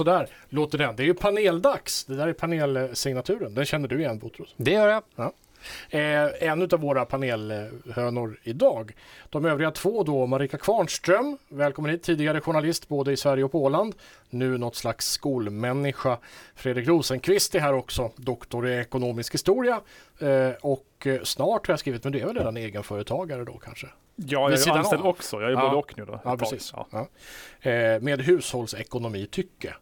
sådär 0.00 0.28
låter 0.48 0.78
den. 0.78 0.96
Det 0.96 1.02
är 1.02 1.04
ju 1.04 1.14
paneldags. 1.14 2.04
Det 2.04 2.16
där 2.16 2.28
är 2.28 2.32
panelsignaturen. 2.32 3.54
Den 3.54 3.64
känner 3.64 3.88
du 3.88 3.98
igen 3.98 4.18
Botros? 4.18 4.54
Det 4.56 4.70
gör 4.70 4.88
jag. 4.88 5.02
Ja. 5.16 5.32
Eh, 5.90 6.48
en 6.48 6.62
av 6.62 6.80
våra 6.80 7.04
panelhönor 7.04 8.40
idag. 8.42 8.92
De 9.30 9.44
övriga 9.44 9.70
två 9.70 10.02
då, 10.02 10.26
Marika 10.26 10.58
Kvarnström, 10.58 11.38
välkommen 11.48 11.90
hit, 11.90 12.02
tidigare 12.02 12.40
journalist 12.40 12.88
både 12.88 13.12
i 13.12 13.16
Sverige 13.16 13.44
och 13.44 13.52
på 13.52 13.64
Åland. 13.64 13.94
Nu 14.30 14.58
något 14.58 14.76
slags 14.76 15.06
skolmänniska. 15.06 16.18
Fredrik 16.54 16.88
Rosenqvist 16.88 17.54
är 17.54 17.60
här 17.60 17.74
också, 17.74 18.10
doktor 18.16 18.68
i 18.68 18.78
ekonomisk 18.78 19.34
historia. 19.34 19.80
Eh, 20.18 20.50
och 20.60 21.06
snart 21.22 21.66
har 21.66 21.72
jag 21.72 21.78
skrivit, 21.80 22.04
men 22.04 22.12
du 22.12 22.20
är 22.20 22.26
väl 22.26 22.36
redan 22.36 22.56
egenföretagare 22.56 23.44
då 23.44 23.52
kanske? 23.52 23.86
Ja, 24.16 24.50
jag 24.50 24.52
är 24.52 24.78
anställd 24.78 25.02
av. 25.02 25.08
också. 25.08 25.40
Jag 25.40 25.50
är 25.50 25.54
ja. 25.54 25.60
både 25.60 25.76
och 25.76 25.98
nu 25.98 26.04
då. 26.04 26.20
Ja, 26.24 26.36
precis. 26.36 26.72
Ja. 26.76 26.86
Ja. 26.90 27.70
Eh, 27.70 28.00
med 28.00 28.20
hushållsekonomi 28.20 29.26
tycke. 29.26 29.74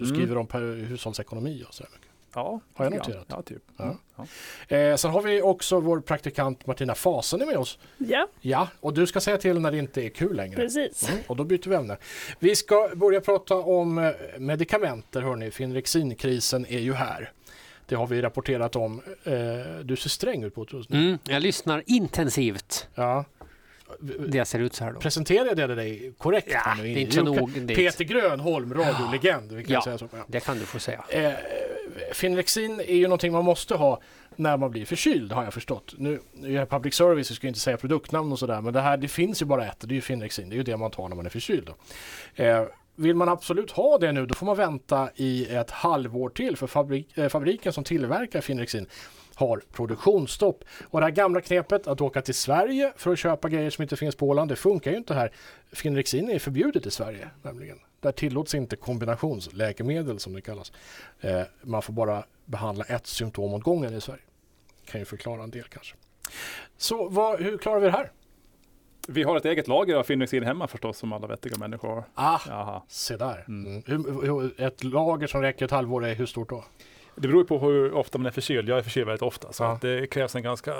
Du 0.00 0.06
mm. 0.06 0.16
skriver 0.16 0.36
mm. 0.36 0.46
om 0.50 0.86
hushållsekonomi 0.86 1.64
och 1.68 1.74
så 1.74 1.82
mycket. 1.82 2.08
Ja, 2.34 2.60
har 2.74 2.84
jag 2.84 2.94
noterat. 2.94 3.26
Ja, 3.28 3.42
typ. 3.42 3.62
Ja. 3.76 3.96
Ja. 4.16 4.76
Eh, 4.76 4.96
sen 4.96 5.10
har 5.10 5.22
vi 5.22 5.42
också 5.42 5.80
vår 5.80 6.00
praktikant 6.00 6.66
Martina 6.66 6.94
Fasen 6.94 7.46
med 7.46 7.56
oss. 7.56 7.78
Ja. 7.98 8.28
Ja, 8.40 8.68
och 8.80 8.94
du 8.94 9.06
ska 9.06 9.20
säga 9.20 9.36
till 9.36 9.60
när 9.60 9.70
det 9.70 9.78
inte 9.78 10.02
är 10.02 10.08
kul 10.08 10.36
längre. 10.36 10.56
Precis. 10.56 11.08
Mm, 11.08 11.20
och 11.26 11.36
då 11.36 11.44
byter 11.44 11.68
vi 11.68 11.76
ämne. 11.76 11.96
Vi 12.38 12.56
ska 12.56 12.90
börja 12.94 13.20
prata 13.20 13.54
om 13.54 13.98
eh, 13.98 14.12
medikamenter, 14.38 15.22
hörni. 15.22 15.50
Finrexinkrisen 15.50 16.66
är 16.66 16.80
ju 16.80 16.92
här. 16.92 17.32
Det 17.86 17.94
har 17.94 18.06
vi 18.06 18.22
rapporterat 18.22 18.76
om. 18.76 19.02
Eh, 19.24 19.32
du 19.84 19.96
ser 19.96 20.08
sträng 20.08 20.42
ut 20.42 20.54
på 20.54 20.64
det. 20.64 20.94
Mm, 20.96 21.18
jag 21.24 21.42
lyssnar 21.42 21.82
intensivt. 21.86 22.88
Ja. 22.94 23.24
Det 24.28 24.44
ser 24.44 24.58
ut 24.58 24.74
så 24.74 24.84
här 24.84 24.92
då. 24.92 25.00
Presenterade 25.00 25.60
jag 25.60 25.70
dig 25.70 26.12
korrekt? 26.18 26.48
Ja, 26.52 26.76
det 26.82 26.88
är 26.88 26.96
inte 26.96 27.14
så 27.14 27.22
nog. 27.22 27.68
Peter 27.68 28.04
Grönholm, 28.04 28.74
radiolegend. 28.74 29.52
Vi 29.52 29.64
kan 29.64 29.72
ja, 29.72 29.82
säga 29.82 29.98
så. 29.98 30.08
Ja, 30.12 30.24
det 30.26 30.40
kan 30.40 30.58
du 30.58 30.64
få 30.64 30.78
säga. 30.78 31.04
Eh, 31.08 31.32
Finrexin 32.12 32.80
är 32.80 32.94
ju 32.94 33.02
någonting 33.02 33.32
man 33.32 33.44
måste 33.44 33.74
ha 33.74 34.00
när 34.36 34.56
man 34.56 34.70
blir 34.70 34.84
förkyld 34.84 35.32
har 35.32 35.44
jag 35.44 35.54
förstått. 35.54 35.94
Nu, 35.98 36.20
nu 36.32 36.48
är 36.48 36.58
jag 36.58 36.68
public 36.68 36.94
service, 36.94 37.30
jag 37.30 37.36
ska 37.36 37.48
inte 37.48 37.60
säga 37.60 37.76
produktnamn 37.76 38.32
och 38.32 38.38
sådär, 38.38 38.60
men 38.60 38.72
det 38.72 38.80
här 38.80 38.96
det 38.96 39.08
finns 39.08 39.42
ju 39.42 39.46
bara 39.46 39.66
ett, 39.66 39.76
det 39.80 39.92
är 39.92 39.94
ju 39.94 40.00
Finrexin, 40.00 40.48
det 40.48 40.54
är 40.54 40.56
ju 40.56 40.62
det 40.62 40.76
man 40.76 40.90
tar 40.90 41.08
när 41.08 41.16
man 41.16 41.26
är 41.26 41.30
förkyld. 41.30 41.70
Eh, 42.34 42.64
vill 42.96 43.16
man 43.16 43.28
absolut 43.28 43.70
ha 43.70 43.98
det 43.98 44.12
nu, 44.12 44.26
då 44.26 44.34
får 44.34 44.46
man 44.46 44.56
vänta 44.56 45.10
i 45.16 45.54
ett 45.54 45.70
halvår 45.70 46.28
till, 46.28 46.56
för 46.56 46.66
fabrik, 46.66 47.18
eh, 47.18 47.28
fabriken 47.28 47.72
som 47.72 47.84
tillverkar 47.84 48.40
Finrexin 48.40 48.86
har 49.40 49.62
produktionsstopp. 49.72 50.64
Och 50.82 51.00
det 51.00 51.06
här 51.06 51.12
gamla 51.12 51.40
knepet 51.40 51.86
att 51.86 52.00
åka 52.00 52.22
till 52.22 52.34
Sverige 52.34 52.92
för 52.96 53.12
att 53.12 53.18
köpa 53.18 53.48
grejer 53.48 53.70
som 53.70 53.82
inte 53.82 53.96
finns 53.96 54.16
på 54.16 54.28
Åland, 54.28 54.50
det 54.50 54.56
funkar 54.56 54.90
ju 54.90 54.96
inte 54.96 55.14
här. 55.14 55.32
Finrexin 55.72 56.30
är 56.30 56.38
förbjudet 56.38 56.86
i 56.86 56.90
Sverige 56.90 57.30
nämligen. 57.42 57.78
Där 58.00 58.12
tillåts 58.12 58.54
inte 58.54 58.76
kombinationsläkemedel 58.76 60.18
som 60.18 60.32
det 60.32 60.40
kallas. 60.40 60.72
Eh, 61.20 61.42
man 61.62 61.82
får 61.82 61.92
bara 61.92 62.24
behandla 62.44 62.84
ett 62.84 63.06
symptom 63.06 63.54
åt 63.54 63.62
gången 63.62 63.94
i 63.94 64.00
Sverige. 64.00 64.22
Kan 64.84 65.00
ju 65.00 65.04
förklara 65.04 65.42
en 65.42 65.50
del 65.50 65.64
kanske. 65.64 65.96
Så 66.76 67.08
vad, 67.08 67.40
hur 67.40 67.58
klarar 67.58 67.80
vi 67.80 67.86
det 67.86 67.92
här? 67.92 68.10
Vi 69.08 69.22
har 69.22 69.36
ett 69.36 69.44
eget 69.44 69.68
lager 69.68 69.96
av 69.96 70.02
Finrexin 70.02 70.42
hemma 70.42 70.66
förstås 70.66 70.98
som 70.98 71.12
alla 71.12 71.26
vettiga 71.26 71.58
människor 71.58 71.88
har. 71.88 72.04
Ah, 72.14 72.40
Jaha. 72.48 72.82
se 72.88 73.16
där. 73.16 73.44
Mm. 73.48 73.82
Hur, 73.86 74.22
hur, 74.26 74.60
ett 74.60 74.84
lager 74.84 75.26
som 75.26 75.42
räcker 75.42 75.64
ett 75.64 75.70
halvår 75.70 76.04
är 76.04 76.14
hur 76.14 76.26
stort 76.26 76.48
då? 76.48 76.64
Det 77.14 77.28
beror 77.28 77.44
på 77.44 77.58
hur 77.58 77.92
ofta 77.92 78.18
man 78.18 78.26
är 78.26 78.30
förkyld. 78.30 78.68
Jag 78.68 78.78
är 78.78 78.82
förkyld 78.82 79.06
väldigt 79.06 79.22
ofta. 79.22 79.52
Så 79.52 79.62
ja. 79.62 79.78
det 79.80 80.06
krävs 80.06 80.34
en 80.34 80.42
ganska... 80.42 80.74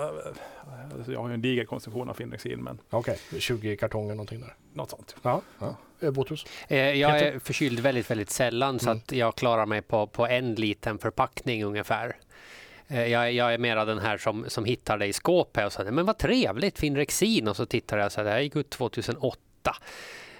Alltså 0.94 1.12
jag 1.12 1.20
har 1.20 1.28
ju 1.28 1.34
en 1.34 1.42
diger 1.42 1.64
konsumtion 1.64 2.08
av 2.08 2.14
Finrexin. 2.14 2.62
Men... 2.62 2.78
Okej, 2.90 3.18
okay. 3.28 3.40
20 3.40 3.76
kartonger 3.76 4.14
någonting 4.14 4.40
där. 4.40 4.54
Något 4.72 4.90
sånt. 4.90 5.16
Ja. 5.22 5.42
ja. 5.58 5.76
Eh, 6.00 6.10
Botrus? 6.10 6.46
Eh, 6.68 6.78
jag 6.78 7.18
är 7.18 7.38
förkyld 7.38 7.80
väldigt, 7.80 8.10
väldigt 8.10 8.30
sällan 8.30 8.70
mm. 8.70 8.78
så 8.78 8.90
att 8.90 9.12
jag 9.12 9.34
klarar 9.34 9.66
mig 9.66 9.82
på, 9.82 10.06
på 10.06 10.26
en 10.26 10.54
liten 10.54 10.98
förpackning 10.98 11.64
ungefär. 11.64 12.16
Jag, 12.86 13.32
jag, 13.32 13.54
är 13.54 13.58
mera 13.58 13.84
den 13.84 13.98
här 13.98 14.18
som, 14.18 14.44
som 14.48 14.64
hittar 14.64 14.98
det 14.98 15.06
i 15.06 15.12
skåpet 15.12 15.66
och 15.66 15.72
säger 15.72 15.90
men 15.90 16.06
vad 16.06 16.18
trevligt, 16.18 16.78
Finrexin 16.78 17.48
och 17.48 17.56
så 17.56 17.66
tittar 17.66 17.98
jag 17.98 18.12
så 18.12 18.20
här, 18.20 18.24
det 18.24 18.30
här 18.30 18.40
gick 18.40 18.56
ut 18.56 18.70
2008. 18.70 19.38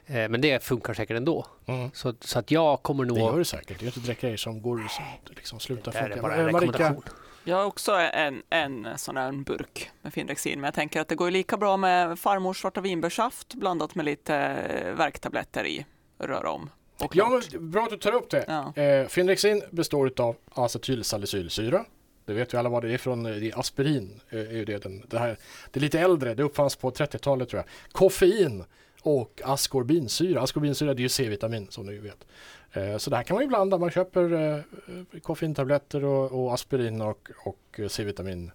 Eh, 0.06 0.28
men 0.28 0.40
det 0.40 0.64
funkar 0.64 0.94
säkert 0.94 1.16
ändå. 1.16 1.46
Mm. 1.66 1.90
Så, 1.94 2.14
så 2.20 2.38
att 2.38 2.50
jag 2.50 2.82
kommer 2.82 3.04
nog... 3.04 3.16
Det 3.16 3.22
gör 3.22 3.38
det 3.38 3.44
säkert. 3.44 3.78
Det 3.78 3.84
är 3.84 3.86
inte 3.86 4.00
direkt 4.00 4.20
grejer 4.20 4.36
som 4.36 4.62
går 4.62 4.76
som 4.88 5.04
liksom 5.26 5.60
slutar 5.60 5.92
funka. 5.92 6.08
Det 6.08 6.14
är 6.14 6.22
bara 6.22 6.34
en 6.34 6.46
rekommendation. 6.46 7.02
Jag 7.44 7.56
har 7.56 7.64
också 7.64 7.92
en, 7.92 8.42
en 8.50 8.88
sån 8.96 9.16
här 9.16 9.32
burk 9.32 9.90
med 10.02 10.12
Finrexin, 10.12 10.60
men 10.60 10.64
jag 10.64 10.74
tänker 10.74 11.00
att 11.00 11.08
det 11.08 11.14
går 11.14 11.30
lika 11.30 11.56
bra 11.56 11.76
med 11.76 12.18
farmors 12.18 12.60
svarta 12.60 12.80
vinbärssaft 12.80 13.54
blandat 13.54 13.94
med 13.94 14.04
lite 14.04 14.36
eh, 14.36 14.94
värktabletter 14.94 15.66
i. 15.66 15.86
Röra 16.18 16.50
om. 16.50 16.70
Och 17.00 17.16
ja, 17.16 17.40
men 17.52 17.70
bra 17.70 17.84
att 17.84 17.90
du 17.90 17.96
tar 17.96 18.14
upp 18.14 18.30
det. 18.30 18.44
Ja. 18.48 18.82
Eh, 18.82 19.06
Finrexin 19.06 19.62
består 19.70 20.12
av 20.16 20.36
acetylsalicylsyra. 20.54 21.84
Det 22.24 22.32
vet 22.32 22.54
vi 22.54 22.58
alla 22.58 22.68
vad 22.68 22.82
det 22.82 22.94
är 22.94 22.98
från. 22.98 23.22
Det 23.22 23.30
är 23.30 23.58
aspirin. 23.60 24.20
Eh, 24.30 24.38
är 24.38 24.64
det, 24.64 24.82
den, 24.82 25.02
det, 25.06 25.18
här, 25.18 25.36
det 25.70 25.78
är 25.78 25.80
lite 25.80 26.00
äldre. 26.00 26.34
Det 26.34 26.42
uppfanns 26.42 26.76
på 26.76 26.90
30-talet 26.90 27.48
tror 27.48 27.62
jag. 27.62 27.92
Koffein 27.92 28.64
och 29.02 29.40
askorbinsyra. 29.44 30.40
Askorbinsyra 30.40 30.94
det 30.94 31.00
är 31.00 31.02
ju 31.02 31.08
C-vitamin 31.08 31.66
som 31.70 31.86
ni 31.86 31.98
vet. 31.98 32.26
Eh, 32.72 32.96
så 32.96 33.10
det 33.10 33.16
här 33.16 33.22
kan 33.22 33.34
man 33.34 33.44
ju 33.44 33.48
blanda. 33.48 33.78
Man 33.78 33.90
köper 33.90 34.32
eh, 34.32 35.20
koffeintabletter 35.22 36.04
och, 36.04 36.32
och 36.32 36.54
aspirin 36.54 37.00
och, 37.00 37.30
och 37.44 37.80
C-vitamin 37.88 38.50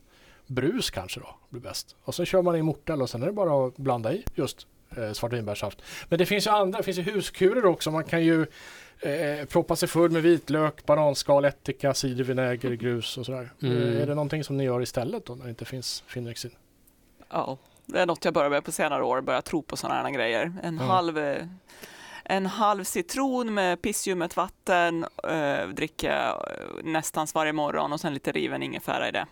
brus 0.48 0.90
kanske 0.90 1.20
då 1.20 1.36
blir 1.50 1.62
bäst. 1.62 1.96
Och 2.04 2.16
så 2.16 2.26
kör 2.26 2.42
man 2.42 2.56
i 2.56 2.62
mortel 2.62 3.02
och 3.02 3.10
sen 3.10 3.22
är 3.22 3.26
det 3.26 3.34
bara 3.34 3.68
att 3.68 3.78
blanda 3.78 4.14
i 4.14 4.26
just 4.36 4.68
eh, 4.98 5.12
svartvinbärssaft. 5.12 5.82
Men 6.10 6.20
det 6.20 6.26
finns 6.26 6.48
ju 6.48 6.52
andra, 6.52 6.78
det 6.78 6.84
finns 6.84 6.98
ju 6.98 7.02
huskurer 7.02 7.66
också. 7.66 7.92
Man 7.92 8.04
kan 8.04 8.24
ju 8.24 8.46
eh, 9.00 9.46
proppa 9.46 9.76
sig 9.76 9.88
full 9.88 10.12
med 10.12 10.22
vitlök, 10.22 10.86
bananskal, 10.86 11.46
ättika, 11.46 11.94
cidervinäger, 11.94 12.72
grus 12.72 13.18
och 13.18 13.26
sådär. 13.26 13.54
Mm. 13.62 13.78
Eh, 13.78 14.02
är 14.02 14.08
det 14.08 14.16
någonting 14.16 14.44
som 14.44 14.58
ni 14.58 14.64
gör 14.64 14.82
istället 14.82 15.26
då 15.26 15.36
när 15.36 15.44
det 15.44 15.50
inte 15.50 15.66
finns 15.66 16.04
Finrexin? 16.08 16.52
Ja, 17.30 17.58
det 17.86 18.00
är 18.00 18.06
något 18.06 18.26
jag 18.26 18.34
börjar 18.34 18.50
med 18.50 18.64
på 18.64 18.72
senare 18.72 19.04
år, 19.04 19.22
börja 19.22 19.42
tro 19.42 19.62
på 19.62 19.78
sådana 19.78 20.02
här 20.02 20.10
grejer. 20.10 20.54
En, 20.64 20.76
mm. 20.76 20.88
halv, 20.88 21.18
en 22.24 22.46
halv 22.46 22.84
citron 22.84 23.54
med 23.54 23.82
pissljummet 23.82 24.38
vatten, 24.38 25.06
äh, 25.30 25.68
dricka 25.68 26.36
nästan 26.84 27.28
varje 27.34 27.54
morgon 27.54 27.94
och 27.94 28.00
sen 28.00 28.14
lite 28.14 28.32
riven 28.32 28.64
ingefära 28.64 29.08
i 29.08 29.12
det. 29.12 29.26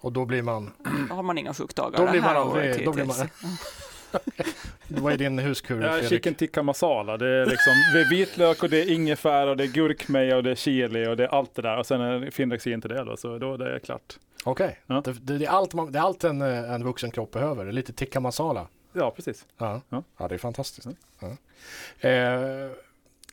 Och 0.00 0.12
då 0.12 0.24
blir 0.24 0.42
man? 0.42 0.72
Då 1.08 1.14
har 1.14 1.22
man 1.22 1.38
inga 1.38 1.54
sjukdagar. 1.54 1.98
Då 1.98 2.10
blir 2.10 2.20
man 2.20 2.36
aldrig... 2.36 2.84
Då 2.84 2.92
blir 2.92 3.04
man... 3.04 3.16
Vad 4.88 5.12
är 5.12 5.16
din 5.16 5.38
huskur? 5.38 5.82
Ja, 5.82 6.08
chicken 6.08 6.34
tikka 6.34 6.62
masala. 6.62 7.16
Det 7.16 7.28
är 7.28 7.46
liksom 7.46 7.72
det 7.94 8.00
är 8.00 8.10
vitlök 8.10 8.62
och 8.62 8.70
det 8.70 8.82
är 8.82 8.90
ingefära 8.90 9.50
och 9.50 9.56
det 9.56 9.64
är 9.64 9.68
gurkmeja 9.68 10.36
och 10.36 10.42
det 10.42 10.50
är 10.50 10.54
chili 10.54 11.06
och 11.06 11.16
det 11.16 11.24
är 11.24 11.28
allt 11.28 11.54
det 11.54 11.62
där. 11.62 11.76
Och 11.76 11.86
sen 11.86 12.00
är 12.00 12.30
Finrexin 12.30 12.80
till 12.80 12.90
det 12.90 13.04
då, 13.04 13.16
så 13.16 13.38
då 13.38 13.54
är 13.54 13.58
det 13.58 13.80
klart. 13.80 14.18
Okej, 14.44 14.66
okay. 14.66 14.74
ja. 14.86 15.02
det, 15.04 15.38
det, 15.38 15.44
är 15.44 15.50
allt, 15.50 15.92
det 15.92 15.98
är 15.98 16.02
allt 16.02 16.24
en, 16.24 16.42
en 16.42 16.84
vuxen 16.84 17.10
kropp 17.10 17.30
behöver. 17.30 17.72
Lite 17.72 17.92
tikka 17.92 18.20
masala. 18.20 18.68
Ja, 18.92 19.10
precis. 19.10 19.46
Ja, 19.58 19.80
ja. 19.88 20.02
ja 20.18 20.28
det 20.28 20.34
är 20.34 20.38
fantastiskt. 20.38 20.88
Ja. 21.20 21.36
Eh, 22.08 22.70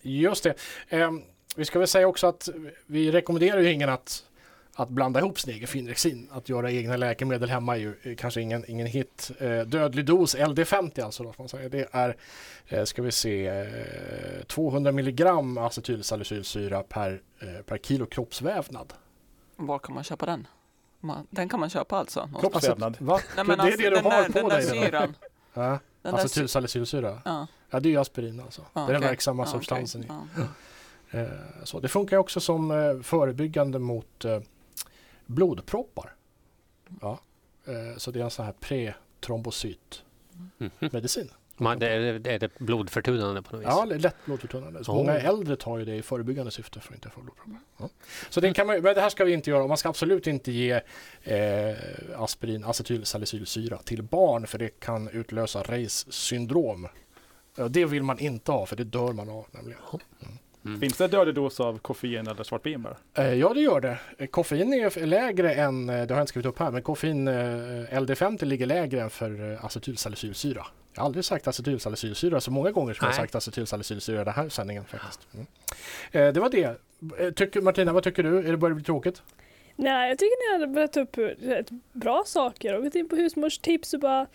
just 0.01 0.43
det. 0.43 0.55
Eh, 0.89 1.11
vi 1.55 1.65
ska 1.65 1.79
väl 1.79 1.87
säga 1.87 2.07
också 2.07 2.27
att 2.27 2.49
vi 2.85 3.11
rekommenderar 3.11 3.59
ju 3.59 3.71
ingen 3.71 3.89
att 3.89 4.25
att 4.75 4.89
blanda 4.89 5.19
ihop 5.19 5.39
sin 5.39 5.53
egen 5.53 5.67
Finrexin. 5.67 6.27
Att 6.31 6.49
göra 6.49 6.71
egna 6.71 6.97
läkemedel 6.97 7.49
hemma 7.49 7.75
är 7.75 7.79
ju 7.79 8.15
kanske 8.15 8.41
ingen, 8.41 8.65
ingen 8.67 8.87
hit. 8.87 9.31
Eh, 9.39 9.59
dödlig 9.59 10.05
dos 10.05 10.35
LD50 10.35 11.03
alltså. 11.03 11.23
Då, 11.23 11.33
man 11.37 11.49
säga. 11.49 11.69
Det 11.69 11.87
är, 11.91 12.17
eh, 12.67 12.83
ska 12.83 13.01
vi 13.01 13.11
se, 13.11 13.47
eh, 13.47 14.43
200 14.47 14.91
milligram 14.91 15.57
acetylsalicylsyra 15.57 16.83
per, 16.83 17.21
eh, 17.39 17.61
per 17.65 17.77
kilo 17.77 18.05
kroppsvävnad. 18.05 18.93
Var 19.55 19.79
kan 19.79 19.95
man 19.95 20.03
köpa 20.03 20.25
den? 20.25 20.47
Den 21.29 21.49
kan 21.49 21.59
man 21.59 21.69
köpa 21.69 21.97
alltså? 21.97 22.29
Kroppsvävnad? 22.39 22.97
Va? 22.99 23.19
Nej, 23.35 23.45
men 23.45 23.57
det 23.57 23.63
är 23.63 23.65
alltså, 23.65 23.81
det 23.81 23.89
du 23.89 23.95
har 23.95 24.29
där, 24.29 24.41
på 24.41 24.49
dig? 24.49 24.63
Syran. 24.63 25.15
ja, 25.53 25.79
acetylsalicylsyra? 26.01 27.21
Ja. 27.25 27.47
ja, 27.69 27.79
det 27.79 27.89
är 27.89 27.91
ju 27.91 27.97
aspirin 27.97 28.39
alltså. 28.39 28.61
Ah, 28.61 28.65
det 28.73 28.79
är 28.79 28.83
okay. 28.83 28.93
den 28.93 29.01
verksamma 29.01 29.43
ah, 29.43 29.45
substansen. 29.45 30.01
Okay. 30.01 30.15
Ah. 31.11 31.17
Eh, 31.17 31.27
så 31.63 31.79
det 31.79 31.87
funkar 31.87 32.17
också 32.17 32.39
som 32.39 32.71
eh, 32.71 33.01
förebyggande 33.01 33.79
mot 33.79 34.25
blodproppar. 35.25 36.15
Ja. 37.01 37.19
Eh, 37.65 37.97
så 37.97 38.11
det 38.11 38.19
är 38.19 38.23
en 38.23 38.31
sån 38.31 38.45
här 38.45 38.53
pre-trombocytmedicin. 38.59 41.29
Man, 41.61 41.79
det 41.79 41.89
är, 41.89 42.27
är 42.27 42.39
det 42.39 42.59
blodförtunnande 42.59 43.41
på 43.41 43.55
något 43.55 43.61
vis? 43.61 43.67
Ja, 43.69 43.85
lätt 43.85 44.15
blodförtunnande. 44.25 44.83
Så 44.83 44.91
oh. 44.91 44.97
Många 44.97 45.13
äldre 45.13 45.55
tar 45.55 45.77
ju 45.77 45.85
det 45.85 45.95
i 45.95 46.01
förebyggande 46.01 46.51
syfte 46.51 46.79
för 46.79 46.89
att 46.89 46.95
inte 46.95 47.09
få 47.09 47.21
blodproppar. 47.21 47.59
Ja. 47.77 47.89
Så 48.29 48.41
det, 48.41 48.53
kan 48.53 48.67
man, 48.67 48.81
men 48.81 48.95
det 48.95 49.01
här 49.01 49.09
ska 49.09 49.25
vi 49.25 49.33
inte 49.33 49.49
göra. 49.49 49.67
Man 49.67 49.77
ska 49.77 49.89
absolut 49.89 50.27
inte 50.27 50.51
ge 50.51 50.81
eh, 51.23 51.75
aspirin, 52.17 52.63
acetylsalicylsyra 52.63 53.77
till 53.77 54.03
barn 54.03 54.47
för 54.47 54.57
det 54.57 54.79
kan 54.79 55.09
utlösa 55.09 55.63
Reis 55.63 56.13
syndrom. 56.13 56.87
Det 57.69 57.85
vill 57.85 58.03
man 58.03 58.19
inte 58.19 58.51
ha 58.51 58.65
för 58.65 58.75
det 58.75 58.83
dör 58.83 59.13
man 59.13 59.29
av 59.29 59.45
nämligen. 59.51 59.79
Mm. 60.21 60.30
Mm. 60.65 60.79
Finns 60.79 60.97
det 60.97 61.07
dödlig 61.07 61.35
dos 61.35 61.59
av 61.59 61.77
koffein 61.77 62.27
eller 62.27 62.43
svartvinbär? 62.43 62.97
Eh, 63.13 63.33
ja, 63.33 63.53
det 63.53 63.61
gör 63.61 63.81
det. 63.81 64.27
Koffein 64.27 64.73
är 64.73 65.05
lägre 65.05 65.53
än, 65.53 65.89
eh, 65.89 65.95
det 65.95 66.13
har 66.13 66.19
jag 66.19 66.23
inte 66.23 66.29
skrivit 66.29 66.45
upp 66.45 66.59
här, 66.59 66.71
men 66.71 66.81
koffein 66.81 67.27
eh, 67.27 67.33
LD50 67.33 68.45
ligger 68.45 68.65
lägre 68.65 69.01
än 69.01 69.09
för 69.09 69.51
eh, 69.51 69.65
acetylsalicylsyra. 69.65 70.65
Jag 70.93 71.01
har 71.01 71.05
aldrig 71.05 71.25
sagt 71.25 71.47
acetylsalicylsyra 71.47 72.41
så 72.41 72.51
många 72.51 72.71
gånger 72.71 72.93
som 72.93 73.05
Nej. 73.05 73.09
jag 73.09 73.15
sagt 73.15 73.35
acetylsalicylsyra 73.35 74.21
i 74.21 74.25
den 74.25 74.33
här 74.33 74.49
sändningen. 74.49 74.85
faktiskt. 74.85 75.27
Mm. 75.33 75.47
Eh, 76.11 76.33
det 76.33 76.39
var 76.39 76.49
det. 76.49 76.79
Eh, 77.17 77.31
tycker, 77.31 77.61
Martina, 77.61 77.93
vad 77.93 78.03
tycker 78.03 78.23
du? 78.23 78.39
Är 78.39 78.51
det 78.51 78.57
börjar 78.57 78.75
bli 78.75 78.83
tråkigt? 78.83 79.21
Nej, 79.75 80.09
jag 80.09 80.19
tycker 80.19 80.57
ni 80.57 80.65
har 80.65 80.73
börjat 80.73 80.93
ta 80.93 80.99
upp 80.99 81.17
rätt 81.39 81.69
bra 81.93 82.23
saker 82.25 82.75
och 82.75 82.83
gått 82.83 82.95
in 82.95 83.09
på 83.09 83.15
husmorstips 83.15 83.93
och 83.93 83.99
bara... 83.99 84.27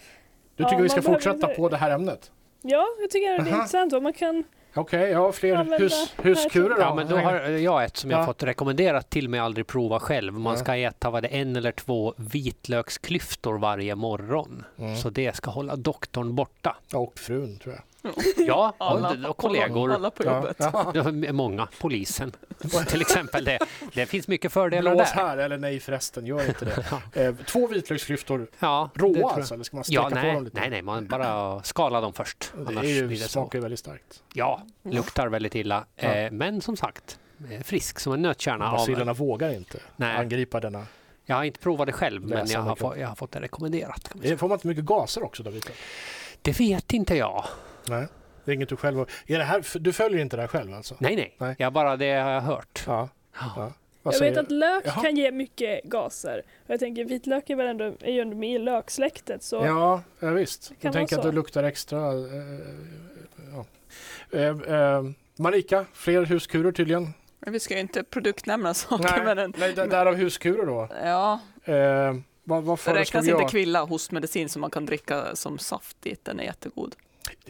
Du 0.57 0.65
tycker 0.65 0.77
ja, 0.77 0.83
vi 0.83 0.89
ska 0.89 1.03
fortsätta 1.03 1.37
behöver... 1.37 1.57
på 1.57 1.69
det 1.69 1.77
här 1.77 1.91
ämnet? 1.91 2.31
Ja, 2.63 2.87
jag 3.01 3.11
tycker 3.11 3.29
det 3.31 3.51
är 3.51 3.55
intressant 3.55 3.93
vad 3.93 4.03
man 4.03 4.13
kan 4.13 4.45
Okej, 4.77 5.01
okay, 5.01 5.11
ja 5.11 5.33
fler 5.33 5.79
hus, 5.79 6.15
huskurer 6.17 6.75
då? 6.75 6.81
Ja, 6.81 6.95
men 6.95 7.09
då 7.09 7.17
har 7.17 7.35
jag 7.49 7.85
ett 7.85 7.97
som 7.97 8.11
jag 8.11 8.21
ja. 8.21 8.27
fått 8.27 8.43
rekommenderat 8.43 9.11
till 9.11 9.29
mig 9.29 9.41
aldrig 9.41 9.67
prova 9.67 10.01
själv. 10.01 10.33
Man 10.33 10.59
ska 10.59 10.77
äta 10.77 11.11
vad 11.11 11.23
det 11.23 11.29
en 11.29 11.57
eller 11.57 11.73
två 11.73 12.15
vitlöksklyftor 12.17 13.59
varje 13.59 13.95
morgon. 13.95 14.65
Mm. 14.79 14.97
Så 14.97 15.11
det 15.11 15.37
ska 15.37 15.51
hålla 15.51 15.77
doktorn 15.77 16.35
borta. 16.35 16.77
Och 16.95 17.19
frun 17.19 17.59
tror 17.59 17.75
jag. 17.75 17.83
Ja, 18.37 18.75
alla, 18.79 19.29
och 19.29 19.37
kollegor. 19.37 19.93
Alla 19.93 20.11
på 20.11 20.25
jobbet. 20.25 20.57
Ja. 20.59 20.93
Ja. 20.95 21.33
Många, 21.33 21.69
polisen 21.81 22.33
till 22.89 23.01
exempel. 23.01 23.45
Det, 23.45 23.59
det 23.95 24.07
finns 24.07 24.29
mycket 24.29 24.53
fördelar 24.53 24.95
Blås 24.95 25.13
där. 25.13 25.21
här, 25.21 25.39
eller 25.39 25.59
nej 25.59 25.81
förresten, 25.81 26.27
gör 26.27 26.49
inte 26.49 26.65
det. 26.65 26.87
Eh, 27.13 27.35
två 27.47 27.67
vitlöksklyftor 27.67 28.47
ja, 28.59 28.91
råa 28.95 29.31
alltså, 29.31 29.55
eller 29.55 29.65
ska 29.65 29.77
man 29.77 29.85
steka 29.85 30.03
ja, 30.03 30.09
nej, 30.09 30.23
på 30.23 30.35
dem 30.35 30.45
lite? 30.45 30.61
Nej, 30.61 30.71
nej, 30.71 30.83
man 30.83 31.07
bara 31.07 31.63
skala 31.63 32.01
dem 32.01 32.13
först. 32.13 32.53
Det 32.55 32.69
Annars 32.69 32.85
är 32.85 32.89
ju, 32.89 33.07
blir 33.07 33.19
det 33.19 33.29
smakar 33.29 33.59
så. 33.59 33.63
väldigt 33.63 33.81
starkt. 33.81 34.23
Ja, 34.33 34.63
luktar 34.83 35.27
väldigt 35.29 35.55
illa. 35.55 35.85
Eh, 35.97 36.31
men 36.31 36.61
som 36.61 36.77
sagt, 36.77 37.19
frisk 37.65 38.01
som 38.01 38.13
en 38.13 38.23
nötkärna. 38.23 38.71
Basilerna 38.71 39.13
vågar 39.13 39.51
inte 39.51 39.79
nej. 39.97 40.17
angripa 40.17 40.61
denna 40.61 40.87
jag 41.27 41.37
har 41.37 41.45
inte 41.45 41.61
provat 41.61 41.87
det 41.87 41.93
själv, 41.93 42.23
men 42.23 42.47
jag 42.47 42.61
har, 42.61 42.77
fått, 42.77 42.99
jag 42.99 43.09
har 43.09 43.15
fått 43.15 43.33
det 43.33 43.41
rekommenderat. 43.41 44.13
Får 44.39 44.49
man 44.49 44.57
inte 44.57 44.67
mycket 44.67 44.85
gaser 44.85 45.25
också? 45.25 45.43
Då, 45.43 45.51
det 46.43 46.61
vet 46.61 46.93
inte 46.93 47.17
jag. 47.17 47.45
Nej, 47.89 48.07
det 48.45 48.51
är 48.51 48.55
inget 48.55 48.69
du 48.69 48.77
själv... 48.77 48.99
Är 49.27 49.39
det 49.39 49.45
här, 49.45 49.79
du 49.79 49.93
följer 49.93 50.21
inte 50.21 50.37
det 50.37 50.43
här 50.43 50.49
själv 50.49 50.75
alltså? 50.75 50.97
Nej, 50.99 51.17
nej. 51.17 51.35
nej. 51.39 51.57
Jag 51.59 51.73
bara 51.73 51.97
det 51.97 52.13
har 52.13 52.31
jag 52.31 52.41
hört. 52.41 52.85
Ja. 52.87 53.09
ja. 53.57 53.73
Jag 54.13 54.21
vet 54.21 54.37
att 54.37 54.51
lök 54.51 54.87
Jaha. 54.87 55.03
kan 55.03 55.17
ge 55.17 55.33
mycket 55.33 55.85
gaser. 55.85 56.43
Och 56.67 56.71
jag 56.71 56.81
tänker 56.81 57.05
vitlök 57.05 57.51
är 57.51 57.57
väl 57.57 57.67
ändå, 57.67 57.85
är 58.01 58.13
ju 58.13 58.21
ändå 58.21 58.37
med 58.37 58.51
i 58.51 58.59
löksläktet. 58.59 59.43
Så 59.43 59.57
ja, 59.57 60.03
ja, 60.21 60.31
visst. 60.31 60.73
Jag 60.81 60.93
tänker 60.93 61.17
att 61.17 61.23
det 61.23 61.33
luktar 61.33 61.63
extra. 61.65 61.99
Eh, 61.99 62.15
ja. 63.53 63.67
eh, 64.39 64.75
eh, 64.75 65.03
Marika, 65.37 65.85
fler 65.93 66.25
huskurer 66.25 66.73
tydligen. 66.73 67.13
Vi 67.41 67.61
ska 67.61 67.75
ju 67.75 67.81
inte 67.81 68.05
produktnämna 68.05 68.75
saker. 68.75 69.25
Nej, 69.25 69.35
men 69.35 69.55
nej 69.59 69.73
därav 69.73 70.15
huskurer 70.15 70.67
då. 70.67 70.89
Ja. 71.05 71.41
Eh, 71.65 72.15
vad, 72.45 72.65
vad 72.65 72.79
det 72.85 72.95
räknas 72.95 73.29
inte 73.29 73.45
kvilla 73.45 73.85
hostmedicin 73.85 74.49
som 74.49 74.61
man 74.61 74.71
kan 74.71 74.87
dricka 74.87 75.37
som 75.37 75.59
saftigt. 75.59 76.25
Den 76.25 76.41
är 76.41 76.45
jättegod. 76.45 76.97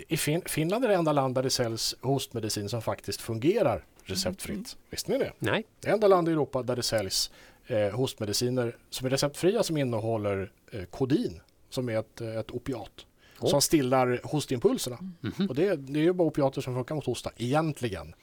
I 0.09 0.17
fin 0.17 0.43
Finland 0.47 0.85
är 0.85 0.89
det 0.89 0.95
enda 0.95 1.13
land 1.13 1.35
där 1.35 1.43
det 1.43 1.51
säljs 1.51 1.95
hostmedicin 2.01 2.69
som 2.69 2.83
faktiskt 2.83 3.21
fungerar 3.21 3.85
receptfritt. 4.05 4.55
Mm. 4.57 4.87
Visste 4.91 5.13
ni 5.13 5.19
det? 5.19 5.33
Nej. 5.39 5.65
Det 5.81 5.91
enda 5.91 6.09
land 6.09 6.29
i 6.29 6.33
Europa 6.33 6.63
där 6.63 6.77
det 6.77 6.83
säljs 6.83 7.31
eh, 7.67 7.91
hostmediciner 7.91 8.77
som 8.91 9.07
är 9.07 9.11
receptfria 9.11 9.63
som 9.63 9.77
innehåller 9.77 10.53
eh, 10.73 10.85
kodin 10.85 11.41
som 11.71 11.89
är 11.89 11.99
ett, 11.99 12.21
ett 12.21 12.51
opiat. 12.51 13.07
Oh. 13.41 13.51
Som 13.51 13.61
stillar 13.61 14.21
hostimpulserna. 14.25 14.99
Mm 14.99 15.17
-hmm. 15.23 15.49
Och 15.49 15.55
det, 15.55 15.77
det 15.77 15.99
är 16.01 16.03
ju 16.03 16.13
bara 16.13 16.29
opiater 16.29 16.61
som 16.61 16.75
funkar 16.75 16.95
mot 16.95 17.07
hosta 17.07 17.31
egentligen. 17.37 18.15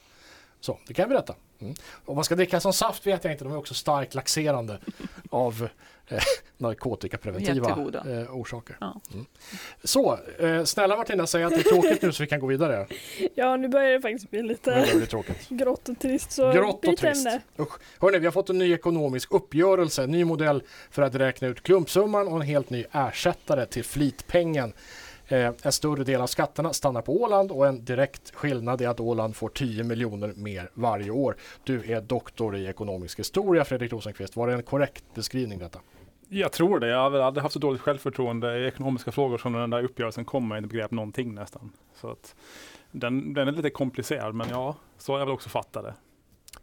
Så, 0.59 0.79
det 0.87 0.93
kan 0.93 1.03
jag 1.03 1.09
berätta. 1.09 1.35
Mm. 1.59 1.75
Om 2.05 2.15
man 2.15 2.23
ska 2.23 2.35
dricka 2.35 2.59
som 2.59 2.73
saft 2.73 3.07
vet 3.07 3.23
jag 3.23 3.33
inte, 3.33 3.43
de 3.43 3.53
är 3.53 3.57
också 3.57 3.73
starkt 3.73 4.15
laxerande 4.15 4.79
av 5.29 5.69
eh, 6.07 6.23
narkotikapreventiva 6.63 7.91
eh, 8.05 8.35
orsaker. 8.35 8.77
Ja. 8.79 9.01
Mm. 9.13 9.25
Så, 9.83 10.19
eh, 10.39 10.63
snälla 10.63 10.97
Martina, 10.97 11.27
säg 11.27 11.43
att 11.43 11.53
det 11.53 11.59
är 11.59 11.63
tråkigt 11.63 12.01
nu 12.01 12.11
så 12.11 12.23
vi 12.23 12.27
kan 12.27 12.39
gå 12.39 12.47
vidare. 12.47 12.87
Ja, 13.35 13.55
nu 13.55 13.67
börjar 13.67 13.91
det 13.91 14.01
faktiskt 14.01 14.31
bli 14.31 14.43
lite 14.43 14.85
grått 15.49 15.89
och 15.89 15.99
trist. 15.99 16.31
Så 16.31 16.51
grått 16.51 16.87
och 16.87 16.97
trist. 16.97 17.27
Hörrni, 17.99 18.19
vi 18.19 18.25
har 18.25 18.31
fått 18.31 18.49
en 18.49 18.57
ny 18.57 18.73
ekonomisk 18.73 19.33
uppgörelse, 19.33 20.03
en 20.03 20.11
ny 20.11 20.25
modell 20.25 20.63
för 20.91 21.01
att 21.01 21.15
räkna 21.15 21.47
ut 21.47 21.63
klumpsumman 21.63 22.27
och 22.27 22.35
en 22.35 22.41
helt 22.41 22.69
ny 22.69 22.85
ersättare 22.91 23.65
till 23.65 23.83
flitpengen 23.83 24.73
Eh, 25.27 25.51
en 25.63 25.71
större 25.71 26.03
del 26.03 26.21
av 26.21 26.27
skatterna 26.27 26.73
stannar 26.73 27.01
på 27.01 27.21
Åland 27.21 27.51
och 27.51 27.67
en 27.67 27.85
direkt 27.85 28.35
skillnad 28.35 28.81
är 28.81 28.87
att 28.87 28.99
Åland 28.99 29.35
får 29.35 29.49
10 29.49 29.83
miljoner 29.83 30.33
mer 30.35 30.69
varje 30.73 31.11
år. 31.11 31.35
Du 31.63 31.91
är 31.91 32.01
doktor 32.01 32.55
i 32.57 32.65
ekonomisk 32.65 33.19
historia, 33.19 33.65
Fredrik 33.65 33.91
Rosenqvist. 33.91 34.35
Var 34.35 34.47
det 34.47 34.53
en 34.53 34.63
korrekt 34.63 35.03
beskrivning 35.13 35.59
detta? 35.59 35.79
Jag 36.33 36.51
tror 36.51 36.79
det. 36.79 36.87
Jag 36.87 37.09
har 37.09 37.19
aldrig 37.19 37.41
haft 37.41 37.53
så 37.53 37.59
dåligt 37.59 37.81
självförtroende 37.81 38.59
i 38.59 38.67
ekonomiska 38.67 39.11
frågor 39.11 39.37
som 39.37 39.51
när 39.51 39.59
den 39.59 39.69
där 39.69 39.83
uppgörelsen 39.83 40.25
kom. 40.25 40.51
Jag 40.51 40.57
inte 40.57 40.69
begrep 40.69 40.91
någonting 40.91 41.33
nästan. 41.33 41.71
Så 41.95 42.11
att 42.11 42.35
den, 42.91 43.33
den 43.33 43.47
är 43.47 43.51
lite 43.51 43.69
komplicerad, 43.69 44.35
men 44.35 44.49
ja, 44.49 44.75
så 44.97 45.11
har 45.11 45.19
jag 45.19 45.25
väl 45.25 45.33
också 45.33 45.49
fattat 45.49 45.83
det. 45.83 45.93